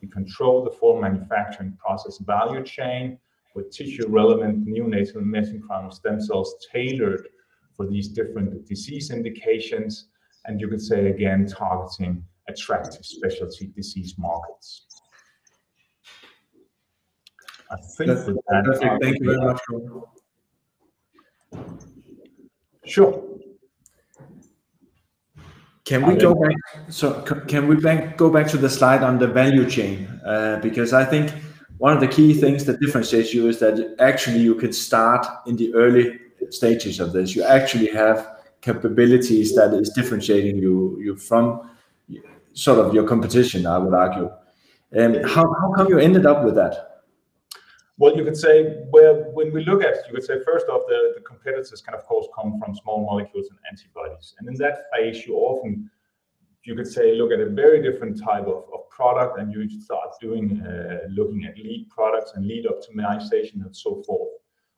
We 0.00 0.06
control 0.06 0.62
the 0.62 0.70
full 0.70 1.00
manufacturing 1.00 1.76
process 1.84 2.18
value 2.18 2.62
chain 2.62 3.18
with 3.56 3.72
tissue-relevant 3.72 4.68
neonatal 4.68 5.16
mesenchymal 5.16 5.92
stem 5.92 6.20
cells 6.20 6.54
tailored 6.72 7.26
for 7.76 7.88
these 7.88 8.06
different 8.06 8.68
disease 8.68 9.10
indications, 9.10 10.10
and 10.44 10.60
you 10.60 10.68
could 10.68 10.80
say 10.80 11.08
again, 11.08 11.46
targeting 11.46 12.24
attractive 12.48 13.04
specialty 13.04 13.66
disease 13.74 14.14
markets. 14.18 14.86
I 17.70 17.76
think 17.96 18.26
with 18.26 18.36
that. 18.48 18.64
Perfect. 18.64 19.02
Thank 19.02 19.18
you 19.20 19.26
very 19.26 19.40
much. 19.40 19.60
Sure. 22.84 23.22
Can 25.84 26.06
we 26.06 26.16
go 26.16 26.34
back 26.34 26.54
So 26.90 27.22
can 27.22 27.66
we 27.66 27.76
go 27.76 28.30
back 28.30 28.46
to 28.48 28.56
the 28.56 28.70
slide 28.70 29.02
on 29.02 29.18
the 29.18 29.26
value 29.26 29.68
chain? 29.68 30.06
Uh, 30.24 30.58
because 30.62 30.92
I 30.92 31.04
think 31.04 31.32
one 31.78 31.92
of 31.92 32.00
the 32.00 32.08
key 32.08 32.34
things 32.34 32.64
that 32.66 32.78
differentiates 32.80 33.34
you 33.34 33.48
is 33.48 33.58
that 33.58 33.96
actually 33.98 34.38
you 34.38 34.54
can 34.54 34.72
start 34.72 35.26
in 35.46 35.56
the 35.56 35.74
early 35.74 36.18
stages 36.50 37.00
of 37.00 37.12
this. 37.12 37.34
You 37.34 37.42
actually 37.42 37.88
have 37.88 38.31
capabilities 38.62 39.54
that 39.56 39.74
is 39.74 39.90
differentiating 39.90 40.56
you 40.56 40.98
you 41.04 41.16
from 41.16 41.68
sort 42.54 42.78
of 42.78 42.94
your 42.94 43.06
competition, 43.06 43.66
I 43.66 43.78
would 43.78 43.94
argue. 43.94 44.30
And 44.92 45.16
How 45.34 45.44
how 45.60 45.72
come 45.76 45.88
you 45.88 45.98
ended 45.98 46.26
up 46.26 46.44
with 46.44 46.54
that? 46.54 46.74
Well, 47.98 48.16
you 48.16 48.24
could 48.24 48.36
say, 48.36 48.84
well, 48.90 49.14
when 49.32 49.52
we 49.52 49.64
look 49.64 49.82
at, 49.84 49.96
you 50.06 50.14
could 50.14 50.24
say 50.24 50.36
first 50.44 50.66
off, 50.68 50.82
the 50.88 51.00
the 51.16 51.20
competitors 51.20 51.80
can 51.84 51.94
of 51.94 52.04
course 52.04 52.26
come 52.36 52.58
from 52.60 52.74
small 52.82 53.04
molecules 53.10 53.48
and 53.50 53.58
antibodies. 53.70 54.34
And 54.38 54.48
in 54.48 54.54
that 54.64 54.76
phase, 54.90 55.26
you 55.26 55.34
often, 55.36 55.90
you 56.64 56.74
could 56.74 56.90
say, 56.96 57.14
look 57.20 57.32
at 57.32 57.40
a 57.40 57.50
very 57.62 57.82
different 57.82 58.14
type 58.28 58.46
of 58.46 58.64
product, 58.90 59.38
and 59.38 59.52
you 59.52 59.62
start 59.80 60.08
doing 60.20 60.46
uh, 60.62 61.08
looking 61.18 61.44
at 61.48 61.56
lead 61.58 61.88
products 61.90 62.32
and 62.34 62.46
lead 62.46 62.66
optimization 62.74 63.56
and 63.64 63.74
so 63.84 64.02
forth. 64.06 64.30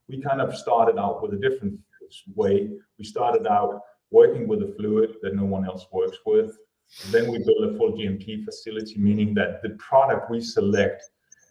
We 0.07 0.21
kind 0.21 0.41
of 0.41 0.55
started 0.55 0.97
out 0.97 1.21
with 1.21 1.33
a 1.33 1.41
different 1.47 1.79
way. 2.35 2.69
We 2.97 3.05
started 3.05 3.47
out 3.47 3.81
working 4.11 4.47
with 4.47 4.61
a 4.63 4.73
fluid 4.77 5.15
that 5.21 5.35
no 5.35 5.45
one 5.45 5.65
else 5.65 5.85
works 5.91 6.17
with. 6.25 6.57
Then 7.09 7.31
we 7.31 7.39
built 7.39 7.73
a 7.73 7.77
full 7.77 7.93
GMP 7.93 8.45
facility, 8.45 8.97
meaning 8.97 9.33
that 9.35 9.61
the 9.63 9.71
product 9.71 10.29
we 10.29 10.41
select 10.41 11.03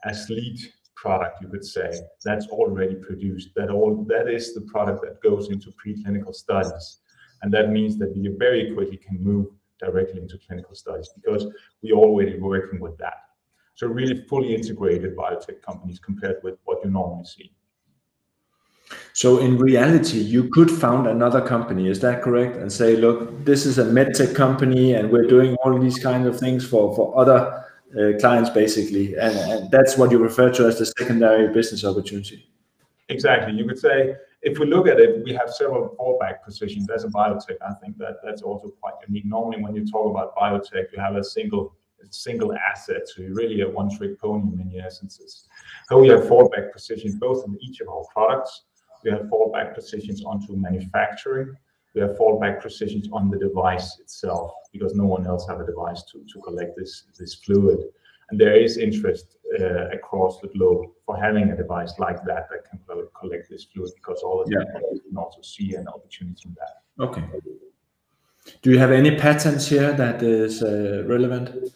as 0.04 0.28
lead 0.30 0.58
product, 0.94 1.42
you 1.42 1.48
could 1.48 1.64
say, 1.64 1.90
that's 2.24 2.46
already 2.48 2.94
produced. 2.94 3.50
That 3.56 3.70
all 3.70 4.04
That 4.08 4.28
is 4.28 4.54
the 4.54 4.62
product 4.62 5.02
that 5.02 5.20
goes 5.22 5.50
into 5.50 5.72
preclinical 5.72 6.34
studies. 6.34 7.00
And 7.42 7.52
that 7.52 7.70
means 7.70 7.98
that 7.98 8.16
we 8.16 8.28
very 8.38 8.72
quickly 8.74 8.96
can 8.96 9.22
move 9.22 9.48
directly 9.78 10.20
into 10.20 10.38
clinical 10.38 10.74
studies 10.74 11.10
because 11.14 11.46
we're 11.82 11.96
already 11.96 12.38
working 12.38 12.80
with 12.80 12.96
that. 12.98 13.18
So 13.74 13.86
really 13.86 14.24
fully 14.28 14.54
integrated 14.54 15.16
biotech 15.16 15.60
companies 15.60 15.98
compared 15.98 16.36
with 16.42 16.56
what 16.64 16.82
you 16.84 16.90
normally 16.90 17.24
see. 17.24 17.52
So 19.12 19.38
in 19.38 19.58
reality, 19.58 20.18
you 20.18 20.48
could 20.50 20.70
found 20.70 21.06
another 21.06 21.40
company, 21.40 21.88
is 21.88 22.00
that 22.00 22.22
correct? 22.22 22.56
And 22.56 22.72
say, 22.72 22.96
"Look, 22.96 23.44
this 23.44 23.66
is 23.66 23.78
a 23.78 23.84
medtech 23.84 24.34
company, 24.34 24.94
and 24.94 25.10
we're 25.10 25.26
doing 25.26 25.56
all 25.64 25.78
these 25.78 25.98
kind 25.98 26.26
of 26.26 26.38
things 26.38 26.66
for 26.66 26.94
for 26.96 27.18
other 27.18 27.64
uh, 27.98 28.18
clients 28.18 28.50
basically." 28.50 29.16
And 29.16 29.70
that's 29.70 29.96
what 29.98 30.10
you 30.10 30.18
refer 30.18 30.50
to 30.50 30.66
as 30.66 30.78
the 30.78 30.86
secondary 30.86 31.48
business 31.52 31.84
opportunity. 31.84 32.48
Exactly. 33.08 33.52
You 33.52 33.66
could 33.68 33.78
say 33.78 34.16
if 34.44 34.58
we 34.58 34.66
look 34.66 34.86
at 34.86 35.00
it, 35.00 35.24
we 35.24 35.32
have 35.32 35.50
several 35.50 35.96
fallback 35.98 36.42
positions. 36.44 36.88
As 36.90 37.04
a 37.04 37.08
biotech, 37.08 37.56
I 37.66 37.72
think 37.74 37.96
that 37.98 38.16
that's 38.22 38.42
also 38.42 38.68
quite 38.80 38.94
unique. 39.06 39.24
Normally, 39.24 39.62
when 39.62 39.74
you 39.74 39.86
talk 39.86 40.10
about 40.10 40.36
biotech, 40.36 40.92
you 40.92 41.00
have 41.00 41.16
a 41.16 41.24
single 41.24 41.74
asset. 42.70 43.08
So 43.08 43.22
you're 43.22 43.34
really 43.34 43.62
a 43.62 43.68
one-trick 43.68 44.20
pony 44.20 44.52
in 44.52 44.58
many 44.58 44.78
instances. 44.78 45.48
So 45.88 45.98
we 45.98 46.08
have 46.08 46.20
fallback 46.24 46.72
positions 46.72 47.14
both 47.14 47.46
in 47.46 47.58
each 47.62 47.80
of 47.80 47.88
our 47.88 48.04
products. 48.12 48.62
We 49.04 49.10
have 49.10 49.22
fallback 49.22 49.74
positions 49.74 50.24
onto 50.24 50.56
manufacturing. 50.56 51.54
We 51.94 52.00
have 52.00 52.16
fallback 52.16 52.62
positions 52.62 53.08
on 53.12 53.30
the 53.30 53.38
device 53.38 53.98
itself 54.00 54.52
because 54.72 54.94
no 54.94 55.04
one 55.04 55.26
else 55.26 55.46
have 55.48 55.60
a 55.60 55.66
device 55.66 56.02
to 56.10 56.24
to 56.32 56.40
collect 56.40 56.76
this 56.76 57.04
this 57.18 57.34
fluid. 57.34 57.80
And 58.30 58.40
there 58.40 58.56
is 58.56 58.78
interest 58.78 59.36
uh, 59.60 59.88
across 59.98 60.40
the 60.40 60.48
globe 60.48 60.86
for 61.04 61.14
having 61.16 61.50
a 61.50 61.56
device 61.56 61.92
like 61.98 62.24
that 62.24 62.48
that 62.50 62.60
can 62.68 62.80
collect 63.20 63.50
this 63.50 63.64
fluid 63.64 63.92
because 63.96 64.20
all 64.22 64.40
of 64.40 64.48
them. 64.48 64.64
Yeah 64.66 64.94
can 65.14 65.22
also 65.22 65.42
see 65.42 65.74
an 65.74 65.88
opportunity 65.88 66.42
in 66.46 66.56
that. 66.58 67.04
Okay. 67.04 67.24
Do 68.62 68.70
you 68.70 68.78
have 68.78 68.92
any 68.92 69.16
patents 69.16 69.66
here 69.68 69.92
that 69.92 70.22
is 70.22 70.62
uh, 70.62 71.04
relevant? 71.06 71.72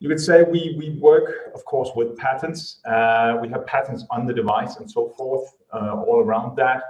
You 0.00 0.08
could 0.08 0.20
say 0.20 0.42
we 0.42 0.74
we 0.78 0.98
work, 0.98 1.52
of 1.54 1.64
course, 1.66 1.90
with 1.94 2.16
patents. 2.16 2.80
Uh, 2.86 3.36
we 3.40 3.48
have 3.50 3.66
patents 3.66 4.04
on 4.10 4.26
the 4.26 4.32
device 4.32 4.76
and 4.76 4.90
so 4.90 5.10
forth, 5.10 5.46
uh, 5.74 6.02
all 6.06 6.20
around 6.20 6.56
that. 6.56 6.82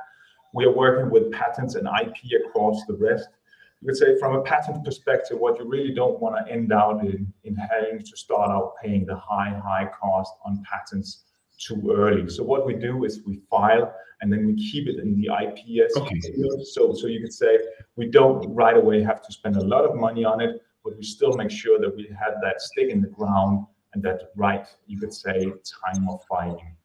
We 0.55 0.65
are 0.65 0.73
working 0.73 1.11
with 1.11 1.31
patents 1.33 1.75
and 1.75 1.89
IP 2.03 2.17
across 2.45 2.85
the 2.87 2.95
rest. 2.95 3.29
You 3.81 3.89
could 3.89 3.97
say 3.97 4.17
from 4.19 4.37
a 4.37 4.43
patent 4.43 4.85
perspective, 4.85 5.39
what 5.39 5.59
you 5.59 5.65
really 5.65 5.93
don't 5.93 6.21
wanna 6.21 6.45
end 6.49 6.73
up 6.73 7.03
in 7.03 7.33
in 7.43 7.57
having 7.57 7.99
to 7.99 8.17
start 8.17 8.49
out 8.51 8.75
paying 8.81 9.07
the 9.07 9.17
high 9.17 9.61
high 9.69 9.89
cost 10.01 10.33
on 10.45 10.63
patents 10.71 11.25
too 11.59 11.93
early. 11.93 12.29
So 12.29 12.45
what 12.45 12.65
we 12.65 12.75
do 12.75 13.05
is 13.05 13.23
we 13.27 13.41
file, 13.51 13.93
and 14.21 14.33
then 14.33 14.47
we 14.47 14.55
keep 14.55 14.87
it 14.87 14.99
in 15.01 15.21
the 15.21 15.29
IP. 15.43 15.91
Okay 15.97 16.21
So, 16.63 16.95
so 16.95 17.07
You 17.09 17.21
could 17.21 17.33
say 17.33 17.59
we 17.97 18.07
don't 18.07 18.55
right 18.55 18.77
away 18.77 19.03
have 19.03 19.21
to 19.27 19.33
spend 19.33 19.57
a 19.57 19.65
lot 19.65 19.85
of 19.85 19.97
money 19.97 20.25
on 20.25 20.41
it, 20.41 20.63
but 20.85 20.97
we 20.97 21.03
still 21.03 21.33
make 21.33 21.51
sure 21.51 21.79
that 21.79 21.95
we 21.95 22.09
have 22.19 22.35
that 22.43 22.61
stick 22.61 22.89
in 22.91 23.01
the 23.01 23.09
ground 23.09 23.67
and 23.95 24.03
that 24.03 24.31
right, 24.37 24.67
you 24.87 24.99
could 24.99 25.13
say, 25.13 25.53
time 25.85 26.09
of 26.09 26.23
fighting. 26.29 26.77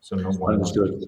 So 0.00 0.16
No 0.16 0.30
one- 0.30 0.54
Understood. 0.54 1.04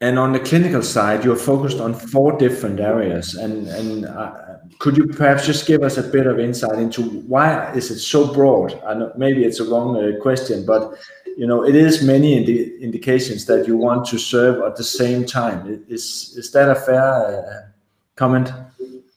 And 0.00 0.18
on 0.18 0.32
the 0.32 0.40
clinical 0.40 0.82
side, 0.82 1.24
you're 1.24 1.36
focused 1.36 1.80
on 1.80 1.94
four 1.94 2.36
different 2.36 2.78
areas. 2.78 3.36
And 3.36 3.68
and 3.68 4.04
uh, 4.04 4.32
could 4.78 4.96
you 4.98 5.06
perhaps 5.06 5.46
just 5.46 5.66
give 5.66 5.82
us 5.82 5.96
a 5.96 6.02
bit 6.02 6.26
of 6.26 6.38
insight 6.38 6.78
into 6.78 7.02
why 7.26 7.72
is 7.72 7.90
it 7.90 8.00
so 8.00 8.34
broad? 8.34 8.78
I 8.86 8.94
know 8.94 9.12
maybe 9.16 9.44
it's 9.44 9.60
a 9.60 9.64
wrong 9.64 9.96
uh, 9.96 10.20
question, 10.20 10.66
but 10.66 10.98
you 11.38 11.46
know, 11.46 11.64
it 11.64 11.74
is 11.74 12.02
many 12.02 12.36
indications 12.82 13.46
that 13.46 13.66
you 13.66 13.78
want 13.78 14.04
to 14.08 14.18
serve 14.18 14.62
at 14.62 14.76
the 14.76 14.84
same 14.84 15.24
time. 15.24 15.84
Is 15.88 16.50
that 16.52 16.68
a 16.68 16.74
fair 16.74 17.02
uh, 17.02 17.70
comment? 18.16 18.52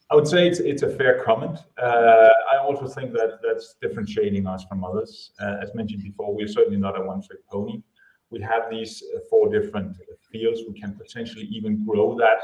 I 0.10 0.16
would 0.16 0.28
say 0.28 0.48
it's 0.48 0.60
it's 0.60 0.84
a 0.84 0.90
fair 0.90 1.24
comment. 1.24 1.60
Uh, 1.82 2.30
I 2.54 2.58
also 2.60 2.88
think 2.88 3.12
that 3.14 3.40
that's 3.44 3.76
differentiating 3.82 4.48
us 4.48 4.64
from 4.70 4.84
others. 4.84 5.32
Uh, 5.40 5.58
as 5.62 5.76
mentioned 5.76 6.04
before, 6.04 6.34
we're 6.34 6.48
certainly 6.48 6.80
not 6.80 6.98
a 7.00 7.04
one-trick 7.04 7.46
pony. 7.52 7.82
We 8.30 8.42
have 8.42 8.64
these 8.70 9.04
uh, 9.14 9.20
four 9.30 9.50
different 9.50 9.98
fields. 10.32 10.62
We 10.68 10.80
can 10.80 10.94
potentially 10.96 11.46
even 11.46 11.86
grow 11.86 12.18
that 12.18 12.40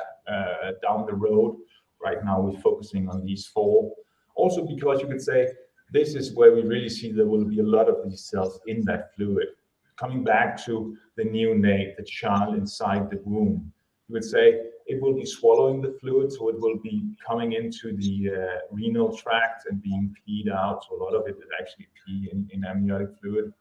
down 0.81 1.05
the 1.05 1.13
road. 1.13 1.57
Right 2.03 2.23
now, 2.23 2.41
we're 2.41 2.59
focusing 2.59 3.07
on 3.07 3.23
these 3.23 3.47
four. 3.47 3.93
Also, 4.35 4.65
because 4.65 4.99
you 4.99 5.07
could 5.07 5.21
say 5.21 5.47
this 5.93 6.15
is 6.15 6.33
where 6.33 6.53
we 6.53 6.63
really 6.63 6.89
see 6.89 7.11
there 7.11 7.27
will 7.27 7.45
be 7.45 7.59
a 7.59 7.63
lot 7.77 7.87
of 7.87 7.97
these 8.03 8.25
cells 8.25 8.59
in 8.67 8.83
that 8.85 9.15
fluid. 9.15 9.47
Coming 9.95 10.23
back 10.23 10.61
to 10.65 10.97
the 11.15 11.23
neonate, 11.23 11.95
the 11.95 12.03
child 12.03 12.55
inside 12.55 13.09
the 13.09 13.21
womb, 13.23 13.71
you 14.07 14.13
would 14.13 14.23
say 14.23 14.59
it 14.85 15.01
will 15.01 15.13
be 15.13 15.25
swallowing 15.25 15.81
the 15.81 15.97
fluid, 15.99 16.31
so 16.31 16.49
it 16.49 16.59
will 16.59 16.77
be 16.77 17.15
coming 17.25 17.53
into 17.53 17.95
the 17.95 18.31
uh, 18.31 18.57
renal 18.71 19.15
tract 19.15 19.65
and 19.69 19.81
being 19.81 20.13
peed 20.27 20.51
out. 20.51 20.83
So 20.83 20.95
a 20.95 20.99
lot 21.03 21.13
of 21.13 21.27
it 21.27 21.37
is 21.37 21.49
actually 21.59 21.87
pee 22.05 22.29
in, 22.31 22.49
in 22.51 22.65
amniotic 22.65 23.09
fluid. 23.21 23.53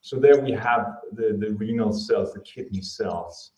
So 0.00 0.16
there 0.16 0.40
we 0.40 0.52
have 0.52 0.86
the, 1.12 1.36
the 1.38 1.54
renal 1.54 1.92
cells, 1.92 2.32
the 2.32 2.40
kidney 2.40 2.82
cells. 2.82 3.52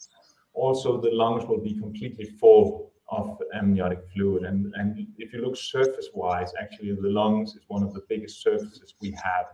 Also, 0.53 1.01
the 1.01 1.11
lungs 1.11 1.47
will 1.47 1.61
be 1.61 1.75
completely 1.75 2.27
full 2.41 2.93
of 3.09 3.39
amniotic 3.55 4.01
fluid. 4.15 4.45
And, 4.45 4.73
and 4.75 5.07
if 5.19 5.33
you 5.33 5.41
look 5.41 5.57
surface-wise, 5.57 6.53
actually 6.61 6.93
the 6.93 7.09
lungs 7.09 7.55
is 7.55 7.63
one 7.69 7.83
of 7.83 7.95
the 7.95 8.03
biggest 8.09 8.43
surfaces 8.43 8.95
we 9.01 9.11
have. 9.13 9.47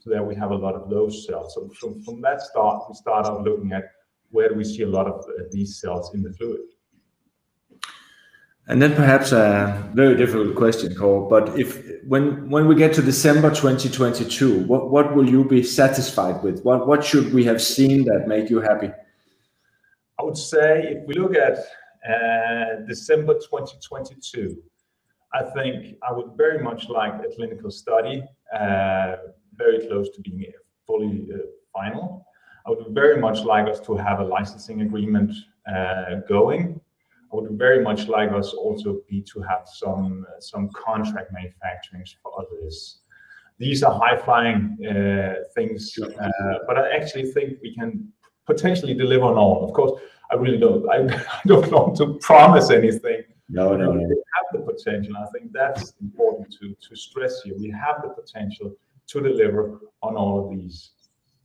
So 0.00 0.08
there 0.10 0.22
we 0.22 0.34
have 0.36 0.50
a 0.50 0.56
lot 0.56 0.74
of 0.74 0.88
those 0.88 1.26
cells. 1.26 1.54
So 1.54 1.68
from, 1.78 2.02
from 2.02 2.20
that 2.22 2.40
start, 2.40 2.84
we 2.88 2.94
start 2.94 3.26
out 3.26 3.42
looking 3.42 3.72
at 3.72 3.84
where 4.30 4.48
do 4.48 4.54
we 4.54 4.64
see 4.64 4.82
a 4.82 4.88
lot 4.88 5.06
of 5.06 5.20
uh, 5.20 5.44
these 5.50 5.80
cells 5.80 6.14
in 6.14 6.22
the 6.22 6.32
fluid. 6.32 6.60
And 8.70 8.80
then 8.80 8.94
perhaps 8.94 9.32
a 9.32 9.90
very 9.94 10.16
difficult 10.16 10.54
question, 10.54 10.94
Cole, 10.94 11.28
but 11.28 11.58
if 11.58 11.70
when 12.04 12.48
when 12.48 12.68
we 12.68 12.76
get 12.76 12.94
to 12.94 13.02
December 13.02 13.50
2022, 13.50 14.60
what, 14.60 14.92
what 14.92 15.16
will 15.16 15.28
you 15.28 15.44
be 15.44 15.64
satisfied 15.64 16.40
with? 16.44 16.62
What 16.62 16.86
what 16.86 17.04
should 17.04 17.34
we 17.34 17.42
have 17.46 17.60
seen 17.60 18.04
that 18.04 18.28
make 18.28 18.48
you 18.48 18.60
happy? 18.60 18.90
I 20.20 20.22
would 20.22 20.36
say 20.36 20.94
if 20.94 21.04
we 21.08 21.14
look 21.14 21.34
at 21.34 21.58
uh, 22.14 22.86
December 22.86 23.34
2022, 23.34 24.62
I 25.34 25.42
think 25.42 25.96
I 26.08 26.12
would 26.12 26.36
very 26.36 26.62
much 26.62 26.88
like 26.88 27.14
a 27.14 27.34
clinical 27.34 27.72
study, 27.72 28.22
uh, 28.56 29.16
very 29.56 29.84
close 29.88 30.10
to 30.10 30.20
being 30.20 30.44
fully 30.86 31.28
uh, 31.34 31.38
final. 31.72 32.24
I 32.64 32.70
would 32.70 32.94
very 32.94 33.20
much 33.20 33.40
like 33.40 33.66
us 33.68 33.80
to 33.80 33.96
have 33.96 34.20
a 34.20 34.24
licensing 34.24 34.82
agreement 34.82 35.32
uh, 35.66 36.20
going. 36.28 36.80
I 37.32 37.36
would 37.36 37.50
very 37.52 37.82
much 37.82 38.08
like 38.08 38.32
us 38.32 38.52
also 38.52 39.00
be 39.08 39.22
to 39.32 39.40
have 39.40 39.68
some 39.72 40.26
some 40.40 40.68
contract 40.70 41.32
manufacturing 41.32 42.04
for 42.22 42.32
others. 42.40 43.00
These 43.58 43.82
are 43.82 43.92
high-flying 43.92 44.78
uh, 44.86 45.34
things, 45.54 45.94
uh, 46.02 46.54
but 46.66 46.78
I 46.78 46.96
actually 46.96 47.30
think 47.30 47.58
we 47.62 47.74
can 47.74 48.10
potentially 48.46 48.94
deliver 48.94 49.24
on 49.24 49.36
all. 49.36 49.64
Of 49.64 49.74
course, 49.74 50.00
I 50.30 50.36
really 50.36 50.58
don't. 50.58 50.88
I, 50.88 50.96
I 51.38 51.40
don't 51.46 51.70
want 51.70 51.96
to 51.98 52.18
promise 52.20 52.70
anything. 52.70 53.22
No, 53.48 53.76
no, 53.76 53.92
no. 53.92 54.08
We 54.08 54.22
have 54.36 54.48
the 54.52 54.60
potential. 54.72 55.14
I 55.16 55.26
think 55.32 55.52
that's 55.52 55.92
important 56.00 56.54
to 56.58 56.74
to 56.88 56.96
stress 56.96 57.42
here. 57.42 57.54
We 57.58 57.70
have 57.70 58.02
the 58.02 58.10
potential 58.10 58.72
to 59.08 59.20
deliver 59.20 59.80
on 60.02 60.16
all 60.16 60.44
of 60.44 60.50
these. 60.56 60.90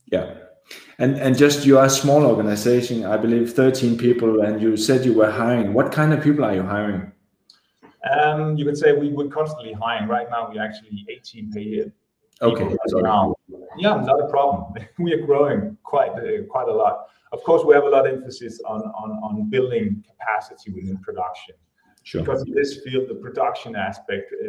Yeah. 0.06 0.34
And 0.98 1.16
and 1.18 1.36
just 1.36 1.66
you 1.66 1.78
are 1.78 1.86
a 1.86 1.90
small 1.90 2.24
organization, 2.24 3.04
I 3.04 3.16
believe 3.16 3.52
13 3.52 3.98
people, 3.98 4.40
and 4.40 4.60
you 4.60 4.76
said 4.76 5.04
you 5.04 5.12
were 5.12 5.30
hiring. 5.30 5.74
What 5.74 5.92
kind 5.92 6.12
of 6.12 6.22
people 6.22 6.44
are 6.44 6.54
you 6.54 6.62
hiring? 6.62 7.12
Um, 8.10 8.56
you 8.56 8.64
could 8.64 8.78
say 8.78 8.92
we 8.92 9.10
we're 9.10 9.28
constantly 9.28 9.72
hiring. 9.72 10.08
Right 10.08 10.28
now, 10.30 10.48
we're 10.50 10.62
actually 10.62 11.04
18 11.08 11.52
per 11.52 11.58
year. 11.58 11.92
Okay, 12.40 12.76
sorry. 12.86 13.02
Now. 13.02 13.34
Yeah, 13.78 13.96
not 13.96 14.20
a 14.22 14.28
problem. 14.28 14.72
we 14.98 15.12
are 15.12 15.24
growing 15.24 15.76
quite 15.82 16.12
uh, 16.12 16.44
quite 16.48 16.68
a 16.68 16.72
lot. 16.72 17.08
Of 17.32 17.42
course, 17.42 17.62
we 17.64 17.74
have 17.74 17.84
a 17.84 17.88
lot 17.88 18.06
of 18.06 18.14
emphasis 18.14 18.60
on 18.66 18.80
on 18.82 19.10
on 19.22 19.50
building 19.50 20.02
capacity 20.08 20.72
within 20.72 20.98
production. 20.98 21.56
Sure. 22.04 22.22
Because 22.22 22.42
in 22.42 22.54
this 22.54 22.80
field, 22.84 23.08
the 23.08 23.16
production 23.16 23.74
aspect 23.74 24.32
uh, 24.32 24.48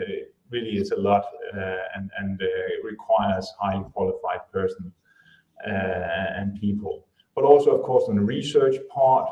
really 0.49 0.77
is 0.77 0.91
a 0.91 0.97
lot 0.97 1.25
uh, 1.53 1.95
and 1.95 2.09
and 2.19 2.41
uh, 2.41 2.47
requires 2.83 3.51
highly 3.59 3.83
qualified 3.93 4.41
person 4.53 4.93
Uh, 5.65 6.37
and 6.37 6.53
people. 6.61 7.07
But 7.35 7.43
also, 7.43 7.71
of 7.71 7.81
course, 7.81 8.05
on 8.07 8.15
the 8.15 8.21
research 8.21 8.75
part, 8.93 9.27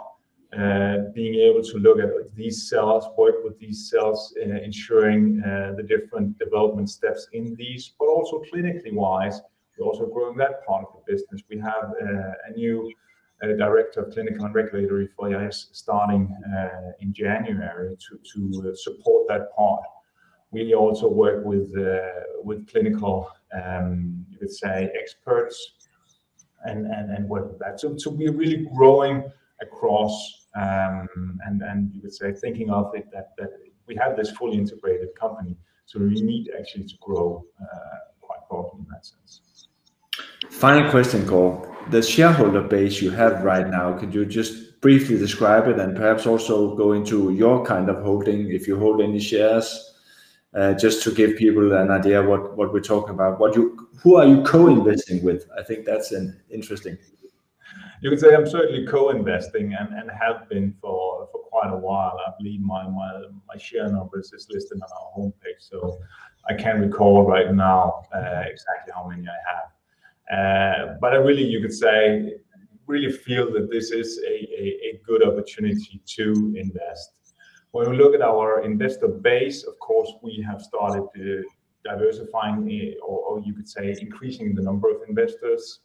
uh, 0.57 1.11
being 1.13 1.35
able 1.35 1.61
to 1.61 1.77
look 1.77 1.99
at 1.99 2.09
these 2.35 2.67
cells, 2.67 3.05
work 3.15 3.43
with 3.43 3.59
these 3.59 3.89
cells, 3.91 4.33
uh, 4.41 4.49
ensuring 4.63 5.43
uh, 5.45 5.73
the 5.77 5.83
different 5.83 6.37
development 6.39 6.89
steps 6.89 7.27
in 7.33 7.55
these, 7.55 7.93
but 7.99 8.05
also 8.05 8.41
clinically 8.51 8.91
wise, 8.91 9.39
we're 9.77 9.85
also 9.85 10.07
growing 10.07 10.35
that 10.37 10.65
part 10.65 10.83
of 10.83 10.99
the 11.05 11.13
business. 11.13 11.41
We 11.47 11.59
have 11.59 11.93
uh, 12.01 12.31
a 12.47 12.51
new 12.55 12.91
director 13.41 14.01
of 14.01 14.11
clinical 14.11 14.45
and 14.45 14.55
regulatory 14.55 15.07
for 15.15 15.29
IAS 15.29 15.67
starting 15.73 16.35
in 17.01 17.13
January 17.13 17.95
to 17.97 18.75
support 18.75 19.27
that 19.27 19.55
part. 19.55 19.83
We 20.51 20.73
also 20.73 21.07
work 21.07 21.45
with 21.45 21.71
clinical, 22.67 23.29
um, 23.53 24.25
you 24.31 24.39
could 24.39 24.51
say, 24.51 24.89
experts 24.99 25.75
and, 26.65 26.85
and, 26.87 27.11
and 27.11 27.27
work 27.27 27.49
with 27.49 27.59
that. 27.59 27.79
So, 27.79 27.97
so 27.97 28.09
we're 28.09 28.33
really 28.33 28.67
growing 28.75 29.23
across, 29.61 30.47
um, 30.55 31.07
and, 31.45 31.91
you 31.93 32.01
could 32.01 32.13
say, 32.13 32.33
thinking 32.33 32.69
of 32.69 32.93
it 32.95 33.07
that, 33.11 33.29
we 33.87 33.95
have 33.95 34.17
this 34.17 34.31
fully 34.31 34.57
integrated 34.57 35.09
company. 35.19 35.55
So 35.85 35.99
we 35.99 36.19
need 36.19 36.49
actually 36.59 36.85
to 36.85 36.95
grow 36.99 37.45
uh, 37.61 37.97
quite 38.19 38.39
broadly 38.49 38.79
in 38.79 38.87
that 38.91 39.05
sense. 39.05 39.41
Final 40.49 40.89
question, 40.89 41.27
Cole. 41.27 41.67
The 41.91 42.01
shareholder 42.01 42.61
base 42.61 42.99
you 42.99 43.11
have 43.11 43.43
right 43.43 43.67
now, 43.67 43.95
could 43.95 44.11
you 44.11 44.25
just 44.25 44.81
briefly 44.81 45.17
describe 45.19 45.67
it 45.67 45.79
and 45.79 45.95
perhaps 45.95 46.25
also 46.25 46.75
go 46.75 46.93
into 46.93 47.31
your 47.31 47.63
kind 47.63 47.89
of 47.89 48.01
holding, 48.03 48.49
if 48.51 48.67
you 48.67 48.79
hold 48.79 49.01
any 49.01 49.19
shares? 49.19 49.94
Uh, 50.55 50.73
just 50.73 51.03
to 51.03 51.11
give 51.11 51.35
people 51.35 51.73
an 51.73 51.91
idea 51.91 52.23
what 52.23 52.55
what 52.55 52.71
we're 52.71 52.79
talking 52.79 53.13
about. 53.13 53.39
What 53.41 53.57
you 53.57 53.89
who 54.01 54.15
are 54.15 54.25
you 54.25 54.41
co-investing 54.43 55.21
with? 55.21 55.49
I 55.59 55.63
think 55.63 55.83
that's 55.85 56.13
an 56.13 56.39
interesting. 56.49 56.97
You 58.01 58.09
could 58.09 58.21
say 58.21 58.33
I'm 58.33 58.47
certainly 58.47 58.87
co-investing 58.87 59.73
and, 59.73 59.89
and 59.93 60.09
have 60.11 60.47
been 60.47 60.73
for, 60.79 61.27
for 61.29 61.41
quite 61.41 61.73
a 61.73 61.75
while. 61.75 62.17
I 62.25 62.31
believe 62.37 62.61
my, 62.61 62.87
my 62.87 63.23
my 63.49 63.57
share 63.57 63.89
numbers 63.91 64.31
is 64.31 64.47
listed 64.49 64.81
on 64.81 64.89
our 64.97 65.11
homepage, 65.17 65.59
so 65.59 65.99
I 66.49 66.53
can't 66.53 66.79
recall 66.79 67.27
right 67.27 67.53
now 67.53 68.03
uh, 68.13 68.43
exactly 68.45 68.93
how 68.95 69.09
many 69.09 69.27
I 69.27 69.39
have. 69.51 69.67
Uh, 70.37 70.95
but 71.01 71.11
I 71.11 71.17
really, 71.17 71.43
you 71.43 71.59
could 71.59 71.73
say, 71.73 72.35
really 72.87 73.11
feel 73.11 73.51
that 73.51 73.69
this 73.69 73.91
is 73.91 74.19
a, 74.25 74.35
a, 74.63 74.65
a 74.89 75.01
good 75.05 75.21
opportunity 75.27 76.01
to 76.05 76.53
invest 76.55 77.24
when 77.75 77.89
we 77.89 77.97
look 77.97 78.15
at 78.15 78.21
our 78.21 78.61
investor 78.61 79.09
base, 79.09 79.65
of 79.65 79.77
course, 79.79 80.09
we 80.23 80.41
have 80.49 80.61
started 80.61 81.03
diversifying, 81.83 82.59
eh, 82.71 82.93
or 83.05 83.41
you 83.41 83.53
could 83.53 83.67
say 83.67 83.93
increasing 83.99 84.55
the 84.55 84.61
number 84.61 84.89
of 84.89 85.01
investors. 85.09 85.81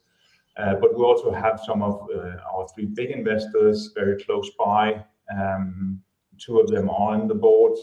Uh, 0.57 0.75
but 0.75 0.97
we 0.97 1.03
also 1.03 1.33
have 1.33 1.59
some 1.59 1.81
of 1.81 1.95
uh, 2.09 2.37
our 2.49 2.65
three 2.73 2.85
big 2.85 3.09
investors 3.11 3.91
very 3.93 4.23
close 4.23 4.49
by. 4.57 5.03
Um, 5.37 6.01
two 6.37 6.61
of 6.61 6.67
them 6.69 6.89
are 6.89 7.11
on 7.15 7.27
the 7.27 7.35
board. 7.35 7.77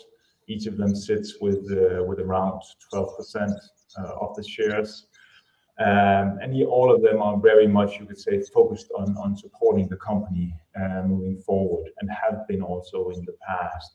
Each 0.47 0.65
of 0.67 0.79
them 0.79 0.97
sits 0.97 1.37
with 1.43 1.71
uh, 1.71 2.03
around 2.03 2.63
12% 2.95 3.53
of 4.23 4.35
the 4.37 4.43
shares. 4.43 5.09
Um, 5.81 6.39
and 6.43 6.51
all 6.65 6.93
of 6.93 7.03
them 7.03 7.23
are 7.23 7.39
very 7.39 7.69
much, 7.69 8.01
you 8.01 8.07
could 8.07 8.19
say, 8.19 8.41
focused 8.53 8.91
on 8.97 9.17
on 9.17 9.37
supporting 9.37 9.87
the 9.89 9.97
company 9.97 10.53
uh, 10.81 11.03
moving 11.03 11.39
forward 11.39 11.91
and 12.01 12.11
have 12.11 12.47
been 12.49 12.63
also 12.63 13.11
in 13.11 13.25
the 13.25 13.37
past. 13.47 13.93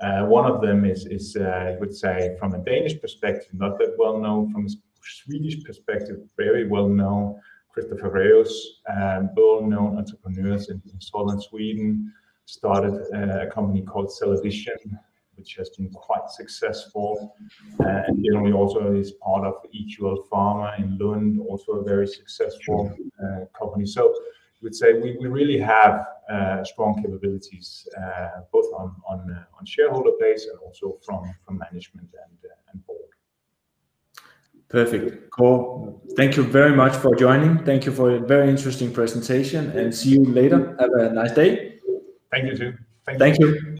Uh, 0.00 0.24
one 0.24 0.46
of 0.46 0.60
them 0.62 0.84
is, 0.84 1.04
uh, 1.36 1.72
you 1.72 1.78
would 1.80 1.94
say, 1.94 2.36
from 2.38 2.54
a 2.54 2.58
Danish 2.58 3.00
perspective, 3.00 3.52
not 3.54 3.78
that 3.78 3.94
well 3.98 4.18
known. 4.18 4.52
From 4.52 4.66
a 4.66 4.70
Swedish 5.02 5.62
perspective, 5.64 6.18
very 6.36 6.66
well 6.68 6.88
known. 6.88 7.40
Christer 7.72 7.96
Fåhraeus, 8.00 8.50
um, 8.88 9.30
well-known 9.36 9.96
entrepreneurs 9.96 10.70
in 10.70 10.82
southern 10.98 11.40
Sweden, 11.40 12.12
started 12.46 12.94
a 13.14 13.48
company 13.48 13.82
called 13.82 14.10
CellaVision, 14.10 14.98
which 15.40 15.56
has 15.56 15.70
been 15.70 15.90
quite 15.90 16.28
successful. 16.28 17.34
Uh, 17.80 18.02
and 18.06 18.24
generally 18.24 18.52
also 18.52 18.92
is 18.92 19.12
part 19.12 19.44
of 19.46 19.54
EQL 19.74 20.18
Pharma 20.28 20.78
in 20.78 20.98
Lund, 20.98 21.40
also 21.48 21.72
a 21.72 21.82
very 21.82 22.06
successful 22.06 22.94
uh, 23.24 23.44
company. 23.58 23.86
So 23.86 24.02
I 24.08 24.60
would 24.62 24.74
say 24.74 24.92
we, 24.92 25.16
we 25.18 25.26
really 25.26 25.58
have 25.58 26.04
uh, 26.30 26.62
strong 26.62 27.02
capabilities 27.02 27.88
uh, 27.98 28.42
both 28.52 28.66
on 28.80 28.94
on, 29.08 29.18
uh, 29.32 29.58
on 29.58 29.64
shareholder 29.64 30.12
base 30.20 30.46
and 30.50 30.58
also 30.64 30.98
from 31.04 31.22
from 31.44 31.58
management 31.58 32.08
and 32.24 32.38
and 32.72 32.86
board. 32.86 33.10
Perfect. 34.68 35.30
Cool. 35.30 36.00
Thank 36.16 36.36
you 36.36 36.44
very 36.44 36.76
much 36.76 36.94
for 36.94 37.16
joining. 37.16 37.64
Thank 37.64 37.86
you 37.86 37.92
for 37.92 38.10
a 38.14 38.20
very 38.20 38.48
interesting 38.48 38.92
presentation 38.92 39.62
and 39.76 39.92
see 39.92 40.10
you 40.10 40.24
later. 40.24 40.76
Have 40.78 40.92
a 40.92 41.12
nice 41.12 41.32
day. 41.32 41.80
Thank 42.30 42.44
you 42.48 42.56
too. 42.56 42.72
Thank, 43.18 43.40
you. 43.40 43.58